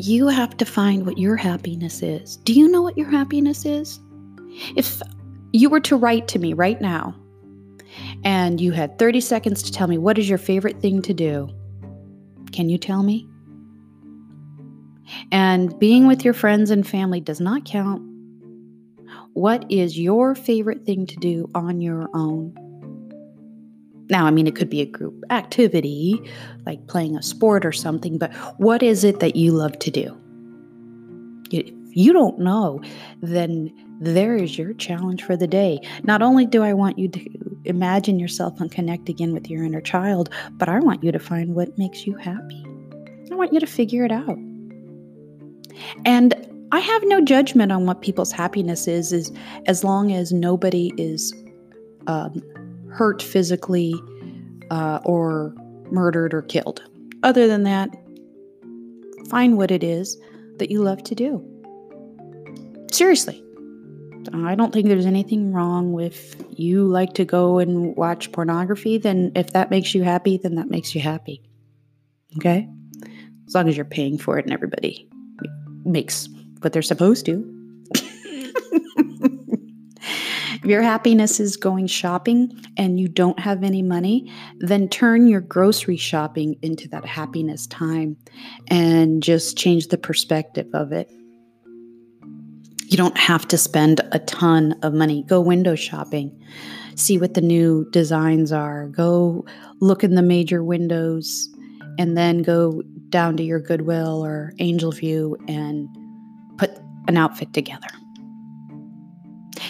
You 0.00 0.28
have 0.28 0.56
to 0.56 0.64
find 0.64 1.06
what 1.06 1.18
your 1.18 1.36
happiness 1.36 2.02
is. 2.02 2.36
Do 2.38 2.52
you 2.52 2.68
know 2.68 2.82
what 2.82 2.96
your 2.96 3.10
happiness 3.10 3.64
is? 3.64 4.00
If 4.76 5.02
you 5.52 5.68
were 5.68 5.80
to 5.80 5.96
write 5.96 6.28
to 6.28 6.38
me 6.38 6.52
right 6.52 6.80
now 6.80 7.14
and 8.24 8.60
you 8.60 8.72
had 8.72 8.98
30 8.98 9.20
seconds 9.20 9.62
to 9.64 9.72
tell 9.72 9.86
me 9.86 9.98
what 9.98 10.18
is 10.18 10.28
your 10.28 10.38
favorite 10.38 10.80
thing 10.80 11.02
to 11.02 11.14
do, 11.14 11.48
can 12.52 12.68
you 12.68 12.78
tell 12.78 13.02
me? 13.02 13.28
And 15.32 15.78
being 15.78 16.06
with 16.06 16.24
your 16.24 16.34
friends 16.34 16.70
and 16.70 16.86
family 16.86 17.20
does 17.20 17.40
not 17.40 17.64
count. 17.64 18.02
What 19.34 19.70
is 19.70 19.98
your 19.98 20.34
favorite 20.34 20.84
thing 20.84 21.06
to 21.06 21.16
do 21.16 21.48
on 21.54 21.80
your 21.80 22.08
own? 22.14 22.54
Now, 24.10 24.26
I 24.26 24.30
mean, 24.30 24.46
it 24.46 24.56
could 24.56 24.70
be 24.70 24.80
a 24.80 24.86
group 24.86 25.22
activity, 25.30 26.20
like 26.66 26.86
playing 26.88 27.16
a 27.16 27.22
sport 27.22 27.64
or 27.64 27.72
something, 27.72 28.18
but 28.18 28.34
what 28.56 28.82
is 28.82 29.04
it 29.04 29.20
that 29.20 29.36
you 29.36 29.52
love 29.52 29.78
to 29.80 29.90
do? 29.90 30.16
If 31.50 31.70
you 31.96 32.12
don't 32.12 32.38
know, 32.38 32.80
then 33.20 33.72
there 34.00 34.34
is 34.34 34.56
your 34.56 34.72
challenge 34.74 35.22
for 35.22 35.36
the 35.36 35.46
day. 35.46 35.80
Not 36.04 36.22
only 36.22 36.46
do 36.46 36.62
I 36.62 36.72
want 36.72 36.98
you 36.98 37.08
to 37.08 37.58
imagine 37.64 38.18
yourself 38.18 38.60
and 38.60 38.70
connect 38.70 39.08
again 39.08 39.32
with 39.32 39.50
your 39.50 39.62
inner 39.62 39.80
child, 39.80 40.30
but 40.52 40.68
I 40.68 40.78
want 40.80 41.04
you 41.04 41.12
to 41.12 41.18
find 41.18 41.54
what 41.54 41.76
makes 41.76 42.06
you 42.06 42.16
happy. 42.16 42.64
I 43.30 43.34
want 43.34 43.52
you 43.52 43.60
to 43.60 43.66
figure 43.66 44.04
it 44.04 44.12
out. 44.12 44.38
And 46.04 46.34
I 46.70 46.80
have 46.80 47.02
no 47.06 47.20
judgment 47.22 47.72
on 47.72 47.86
what 47.86 48.02
people's 48.02 48.32
happiness 48.32 48.86
is, 48.86 49.12
is 49.12 49.32
as 49.66 49.84
long 49.84 50.12
as 50.12 50.32
nobody 50.32 50.92
is 50.98 51.32
um, 52.06 52.42
hurt 52.90 53.22
physically 53.22 53.94
uh, 54.70 55.00
or 55.04 55.54
murdered 55.90 56.34
or 56.34 56.42
killed. 56.42 56.82
Other 57.22 57.46
than 57.46 57.62
that, 57.62 57.88
find 59.30 59.56
what 59.56 59.70
it 59.70 59.82
is 59.82 60.18
that 60.58 60.70
you 60.70 60.82
love 60.82 61.02
to 61.04 61.14
do. 61.14 61.42
Seriously, 62.92 63.42
I 64.34 64.54
don't 64.54 64.72
think 64.72 64.88
there's 64.88 65.06
anything 65.06 65.52
wrong 65.52 65.92
with 65.92 66.44
you 66.50 66.84
like 66.84 67.14
to 67.14 67.24
go 67.24 67.58
and 67.58 67.96
watch 67.96 68.30
pornography. 68.32 68.98
Then, 68.98 69.32
if 69.34 69.52
that 69.52 69.70
makes 69.70 69.94
you 69.94 70.02
happy, 70.02 70.36
then 70.36 70.56
that 70.56 70.68
makes 70.68 70.94
you 70.94 71.00
happy. 71.00 71.42
Okay? 72.36 72.68
As 73.46 73.54
long 73.54 73.68
as 73.68 73.76
you're 73.76 73.86
paying 73.86 74.18
for 74.18 74.38
it 74.38 74.44
and 74.44 74.52
everybody 74.52 75.08
makes 75.84 76.28
what 76.60 76.72
they're 76.72 76.82
supposed 76.82 77.26
to. 77.26 77.54
if 80.58 80.64
your 80.64 80.82
happiness 80.82 81.40
is 81.40 81.56
going 81.56 81.86
shopping 81.86 82.52
and 82.76 82.98
you 82.98 83.08
don't 83.08 83.38
have 83.38 83.62
any 83.62 83.82
money, 83.82 84.32
then 84.58 84.88
turn 84.88 85.28
your 85.28 85.40
grocery 85.40 85.96
shopping 85.96 86.56
into 86.62 86.88
that 86.88 87.04
happiness 87.04 87.66
time 87.66 88.16
and 88.68 89.22
just 89.22 89.56
change 89.56 89.88
the 89.88 89.98
perspective 89.98 90.68
of 90.74 90.92
it. 90.92 91.10
You 92.88 92.96
don't 92.96 93.18
have 93.18 93.46
to 93.48 93.58
spend 93.58 94.00
a 94.12 94.18
ton 94.18 94.74
of 94.82 94.94
money. 94.94 95.22
Go 95.22 95.40
window 95.40 95.74
shopping, 95.74 96.42
see 96.96 97.18
what 97.18 97.34
the 97.34 97.42
new 97.42 97.88
designs 97.90 98.50
are, 98.50 98.88
go 98.88 99.44
look 99.80 100.02
in 100.02 100.14
the 100.14 100.22
major 100.22 100.64
windows, 100.64 101.50
and 101.98 102.16
then 102.16 102.42
go 102.42 102.82
down 103.10 103.36
to 103.36 103.42
your 103.42 103.60
Goodwill 103.60 104.24
or 104.24 104.52
Angel 104.58 104.92
View 104.92 105.36
and 105.48 105.88
put 106.58 106.70
an 107.06 107.16
outfit 107.16 107.52
together. 107.52 107.88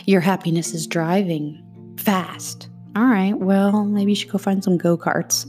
Your 0.06 0.20
happiness 0.20 0.74
is 0.74 0.86
driving 0.86 1.62
fast. 1.98 2.68
All 2.96 3.04
right, 3.04 3.34
well, 3.38 3.84
maybe 3.84 4.12
you 4.12 4.16
should 4.16 4.30
go 4.30 4.38
find 4.38 4.64
some 4.64 4.76
go 4.76 4.96
karts 4.96 5.46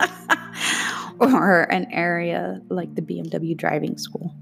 or 1.20 1.62
an 1.72 1.86
area 1.92 2.60
like 2.68 2.94
the 2.94 3.02
BMW 3.02 3.56
driving 3.56 3.98
school. 3.98 4.34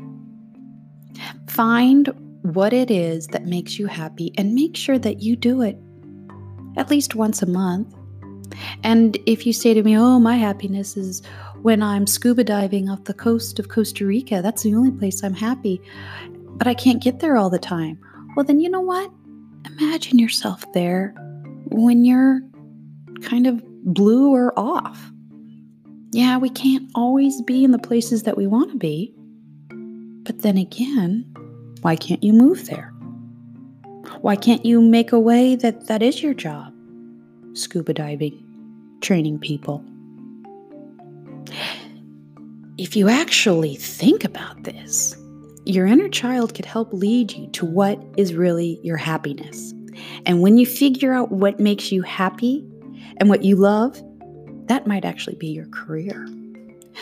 Find 1.49 2.09
what 2.43 2.73
it 2.73 2.91
is 2.91 3.27
that 3.29 3.45
makes 3.45 3.79
you 3.79 3.87
happy 3.87 4.33
and 4.39 4.55
make 4.55 4.77
sure 4.77 4.99
that 4.99 5.21
you 5.21 5.37
do 5.37 5.63
it 5.63 5.79
at 6.77 6.91
least 6.91 7.15
once 7.15 7.43
a 7.43 7.47
month. 7.47 7.95
And 8.83 9.19
if 9.27 9.47
you 9.47 9.53
say 9.53 9.75
to 9.75 9.83
me, 9.83 9.97
Oh, 9.97 10.19
my 10.19 10.37
happiness 10.37 10.97
is 10.97 11.23
when 11.63 11.83
I'm 11.83 12.07
scuba 12.07 12.45
diving 12.45 12.89
off 12.89 13.05
the 13.05 13.15
coast 13.15 13.59
of 13.59 13.69
Costa 13.69 14.07
Rica, 14.07 14.41
that's 14.43 14.63
the 14.63 14.75
only 14.75 14.91
place 14.91 15.23
I'm 15.23 15.35
happy, 15.35 15.81
but 16.57 16.67
I 16.67 16.75
can't 16.75 17.03
get 17.03 17.21
there 17.21 17.37
all 17.37 17.51
the 17.51 17.59
time. 17.59 17.99
Well, 18.35 18.45
then 18.45 18.61
you 18.61 18.71
know 18.71 18.81
what? 18.81 19.11
Imagine 19.67 20.19
yourself 20.19 20.65
there 20.73 21.15
when 21.67 22.05
you're 22.05 22.41
kind 23.23 23.47
of 23.47 23.63
blue 23.85 24.35
or 24.35 24.59
off. 24.59 25.13
Yeah, 26.13 26.39
we 26.39 26.49
can't 26.49 26.91
always 26.95 27.43
be 27.43 27.63
in 27.63 27.73
the 27.73 27.79
places 27.79 28.23
that 28.23 28.37
we 28.37 28.47
want 28.47 28.73
to 28.73 28.79
be. 28.79 29.15
But 30.25 30.43
then 30.43 30.57
again, 30.57 31.25
why 31.83 31.97
can't 31.97 32.23
you 32.23 32.33
move 32.33 32.67
there? 32.67 32.93
Why 34.23 34.35
can't 34.35 34.65
you 34.65 34.81
make 34.81 35.13
a 35.13 35.21
way 35.21 35.57
that 35.57 35.87
that 35.87 36.03
is 36.03 36.23
your 36.23 36.35
job? 36.35 36.73
Scuba 37.53 37.95
diving, 37.95 38.43
training 39.03 39.39
people. 39.39 39.85
If 42.79 42.97
you 42.97 43.09
actually 43.09 43.75
think 43.77 44.25
about 44.25 44.65
this, 44.65 45.17
your 45.67 45.87
inner 45.87 46.09
child 46.09 46.55
could 46.55 46.65
help 46.65 46.93
lead 46.93 47.33
you 47.33 47.49
to 47.49 47.67
what 47.67 48.03
is 48.17 48.35
really 48.35 48.81
your 48.83 48.97
happiness. 48.97 49.75
And 50.27 50.41
when 50.41 50.57
you 50.57 50.67
figure 50.67 51.13
out 51.13 51.31
what 51.31 51.61
makes 51.61 51.93
you 51.93 52.03
happy 52.03 52.65
and 53.19 53.29
what 53.29 53.45
you 53.45 53.57
love, 53.57 54.01
that 54.67 54.87
might 54.87 55.05
actually 55.05 55.37
be 55.37 55.49
your 55.49 55.67
career. 55.67 56.27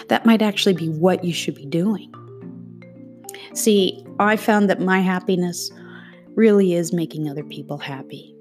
That 0.08 0.26
might 0.26 0.42
actually 0.42 0.74
be 0.74 0.88
what 0.88 1.24
you 1.24 1.32
should 1.32 1.54
be 1.54 1.66
doing. 1.66 2.12
See, 3.54 4.04
I 4.18 4.36
found 4.36 4.68
that 4.70 4.80
my 4.80 5.00
happiness 5.00 5.70
really 6.34 6.74
is 6.74 6.92
making 6.92 7.28
other 7.28 7.44
people 7.44 7.78
happy. 7.78 8.34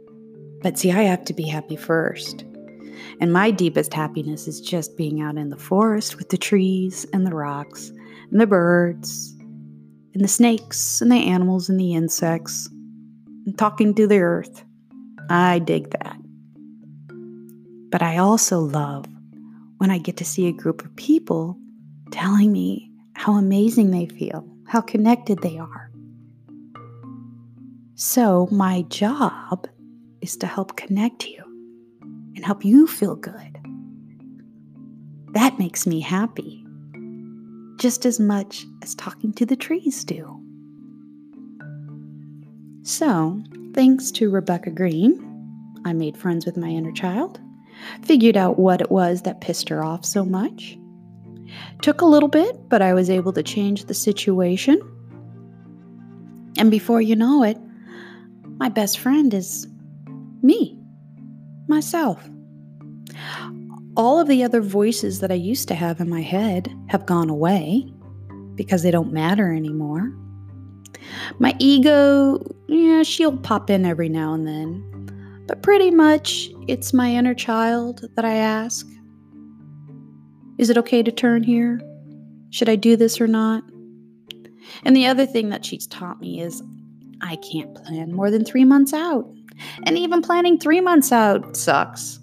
But 0.61 0.77
see, 0.77 0.91
I 0.91 1.03
have 1.03 1.23
to 1.25 1.33
be 1.33 1.47
happy 1.47 1.75
first. 1.75 2.45
And 3.19 3.33
my 3.33 3.51
deepest 3.51 3.93
happiness 3.93 4.47
is 4.47 4.61
just 4.61 4.97
being 4.97 5.21
out 5.21 5.37
in 5.37 5.49
the 5.49 5.57
forest 5.57 6.17
with 6.17 6.29
the 6.29 6.37
trees 6.37 7.05
and 7.13 7.25
the 7.25 7.35
rocks 7.35 7.91
and 8.31 8.39
the 8.39 8.47
birds 8.47 9.35
and 10.13 10.23
the 10.23 10.27
snakes 10.27 11.01
and 11.01 11.11
the 11.11 11.15
animals 11.15 11.69
and 11.69 11.79
the 11.79 11.93
insects 11.93 12.69
and 13.45 13.57
talking 13.57 13.93
to 13.95 14.07
the 14.07 14.19
earth. 14.19 14.63
I 15.29 15.59
dig 15.59 15.89
that. 15.91 16.17
But 17.89 18.01
I 18.01 18.17
also 18.17 18.59
love 18.59 19.05
when 19.77 19.91
I 19.91 19.97
get 19.97 20.17
to 20.17 20.25
see 20.25 20.47
a 20.47 20.51
group 20.51 20.83
of 20.83 20.95
people 20.95 21.57
telling 22.11 22.51
me 22.51 22.91
how 23.13 23.33
amazing 23.33 23.91
they 23.91 24.05
feel 24.07 24.47
how 24.67 24.81
connected 24.81 25.41
they 25.41 25.57
are. 25.57 25.91
So, 27.95 28.47
my 28.51 28.83
job 28.83 29.67
is 30.21 30.37
to 30.37 30.47
help 30.47 30.75
connect 30.75 31.25
you 31.25 31.43
and 32.37 32.45
help 32.45 32.63
you 32.63 32.87
feel 32.87 33.17
good. 33.17 33.57
That 35.33 35.59
makes 35.59 35.85
me 35.85 35.99
happy, 35.99 36.65
just 37.77 38.05
as 38.05 38.17
much 38.17 38.65
as 38.81 38.95
talking 38.95 39.33
to 39.33 39.45
the 39.45 39.57
trees 39.57 40.05
do. 40.05 40.41
So, 42.83 43.43
thanks 43.73 44.09
to 44.11 44.29
Rebecca 44.29 44.71
Green, 44.71 45.21
I 45.83 45.91
made 45.91 46.15
friends 46.15 46.45
with 46.45 46.55
my 46.55 46.69
inner 46.69 46.93
child, 46.93 47.41
figured 48.03 48.37
out 48.37 48.57
what 48.57 48.79
it 48.79 48.89
was 48.89 49.23
that 49.23 49.41
pissed 49.41 49.67
her 49.67 49.83
off 49.83 50.05
so 50.05 50.23
much, 50.23 50.77
Took 51.81 52.01
a 52.01 52.05
little 52.05 52.29
bit, 52.29 52.69
but 52.69 52.81
I 52.81 52.93
was 52.93 53.09
able 53.09 53.33
to 53.33 53.43
change 53.43 53.85
the 53.85 53.93
situation. 53.93 54.79
And 56.57 56.71
before 56.71 57.01
you 57.01 57.15
know 57.15 57.43
it, 57.43 57.57
my 58.57 58.69
best 58.69 58.99
friend 58.99 59.33
is 59.33 59.67
me, 60.41 60.76
myself. 61.67 62.27
All 63.95 64.19
of 64.19 64.27
the 64.27 64.43
other 64.43 64.61
voices 64.61 65.19
that 65.21 65.31
I 65.31 65.35
used 65.35 65.67
to 65.69 65.75
have 65.75 65.99
in 65.99 66.09
my 66.09 66.21
head 66.21 66.73
have 66.89 67.05
gone 67.05 67.29
away 67.29 67.91
because 68.55 68.83
they 68.83 68.91
don't 68.91 69.11
matter 69.11 69.51
anymore. 69.51 70.13
My 71.39 71.55
ego, 71.59 72.39
yeah, 72.67 73.03
she'll 73.03 73.37
pop 73.37 73.69
in 73.69 73.85
every 73.85 74.09
now 74.09 74.33
and 74.33 74.47
then. 74.47 75.43
But 75.47 75.63
pretty 75.63 75.91
much, 75.91 76.49
it's 76.67 76.93
my 76.93 77.11
inner 77.11 77.33
child 77.33 78.03
that 78.15 78.25
I 78.25 78.35
ask 78.35 78.85
is 80.57 80.71
it 80.71 80.77
okay 80.77 81.03
to 81.03 81.11
turn 81.11 81.43
here? 81.43 81.79
Should 82.49 82.67
I 82.67 82.75
do 82.75 82.95
this 82.95 83.21
or 83.21 83.27
not? 83.27 83.63
And 84.83 84.95
the 84.95 85.05
other 85.05 85.25
thing 85.25 85.49
that 85.49 85.63
she's 85.63 85.85
taught 85.85 86.19
me 86.19 86.41
is 86.41 86.63
I 87.21 87.35
can't 87.37 87.75
plan 87.75 88.11
more 88.11 88.31
than 88.31 88.43
three 88.43 88.65
months 88.65 88.93
out. 88.93 89.31
And 89.85 89.97
even 89.97 90.21
planning 90.21 90.57
three 90.59 90.81
months 90.81 91.11
out 91.11 91.55
sucks. 91.55 92.19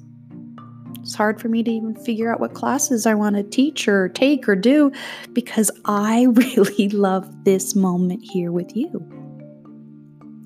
It's 1.01 1.15
hard 1.15 1.41
for 1.41 1.49
me 1.49 1.63
to 1.63 1.71
even 1.71 1.95
figure 1.97 2.33
out 2.33 2.41
what 2.41 2.55
classes 2.55 3.05
I 3.05 3.15
want 3.15 3.37
to 3.37 3.43
teach 3.43 3.89
or 3.89 4.09
take 4.09 4.49
or 4.49 4.57
do 4.57 4.91
because 5.33 5.71
I 5.85 6.25
really 6.33 6.89
love 6.89 7.45
this 7.45 7.75
moment 7.75 8.21
here 8.23 8.51
with 8.51 8.75
you. 8.75 8.89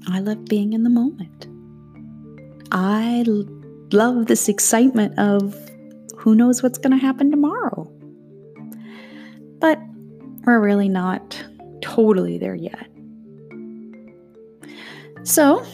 I 0.08 0.20
love 0.20 0.46
being 0.46 0.72
in 0.72 0.82
the 0.82 0.90
moment. 0.90 1.46
I 2.72 3.24
love 3.92 4.26
this 4.26 4.48
excitement 4.48 5.18
of 5.18 5.54
who 6.16 6.34
knows 6.34 6.62
what's 6.62 6.78
going 6.78 6.90
to 6.90 6.98
happen 6.98 7.30
tomorrow? 7.30 7.90
But 9.60 9.78
we're 10.44 10.60
really 10.60 10.88
not 10.88 11.42
totally 11.80 12.38
there 12.38 12.54
yet. 12.54 12.86
So, 15.22 15.64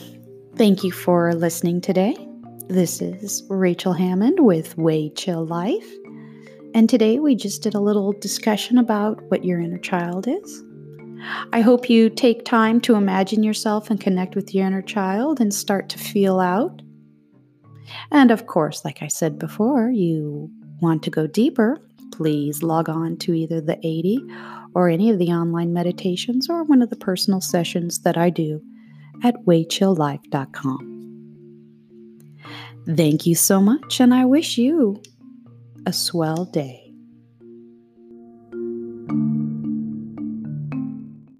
thank 0.56 0.84
you 0.84 0.92
for 0.92 1.34
listening 1.34 1.80
today. 1.80 2.16
This 2.68 3.02
is 3.02 3.42
Rachel 3.48 3.92
Hammond 3.92 4.40
with 4.40 4.76
Way 4.78 5.10
Chill 5.10 5.44
Life. 5.44 5.86
And 6.74 6.88
today 6.88 7.18
we 7.18 7.34
just 7.34 7.62
did 7.62 7.74
a 7.74 7.80
little 7.80 8.12
discussion 8.12 8.78
about 8.78 9.22
what 9.30 9.44
your 9.44 9.60
inner 9.60 9.78
child 9.78 10.26
is. 10.28 10.62
I 11.52 11.60
hope 11.60 11.88
you 11.88 12.10
take 12.10 12.44
time 12.44 12.80
to 12.82 12.94
imagine 12.94 13.42
yourself 13.42 13.90
and 13.90 14.00
connect 14.00 14.34
with 14.34 14.54
your 14.54 14.66
inner 14.66 14.82
child 14.82 15.40
and 15.40 15.52
start 15.52 15.88
to 15.90 15.98
feel 15.98 16.40
out 16.40 16.82
and 18.10 18.30
of 18.30 18.46
course, 18.46 18.84
like 18.84 19.02
I 19.02 19.08
said 19.08 19.38
before, 19.38 19.90
you 19.90 20.50
want 20.80 21.02
to 21.04 21.10
go 21.10 21.26
deeper, 21.26 21.78
please 22.12 22.62
log 22.62 22.88
on 22.88 23.16
to 23.18 23.34
either 23.34 23.60
the 23.60 23.78
80 23.78 24.20
or 24.74 24.88
any 24.88 25.10
of 25.10 25.18
the 25.18 25.28
online 25.28 25.72
meditations 25.72 26.48
or 26.48 26.64
one 26.64 26.82
of 26.82 26.90
the 26.90 26.96
personal 26.96 27.40
sessions 27.40 28.00
that 28.00 28.16
I 28.16 28.30
do 28.30 28.62
at 29.22 29.34
waychilllife.com. 29.46 30.90
Thank 32.86 33.26
you 33.26 33.34
so 33.34 33.60
much, 33.60 34.00
and 34.00 34.12
I 34.12 34.24
wish 34.26 34.58
you 34.58 35.02
a 35.86 35.92
swell 35.92 36.44
day. 36.44 36.83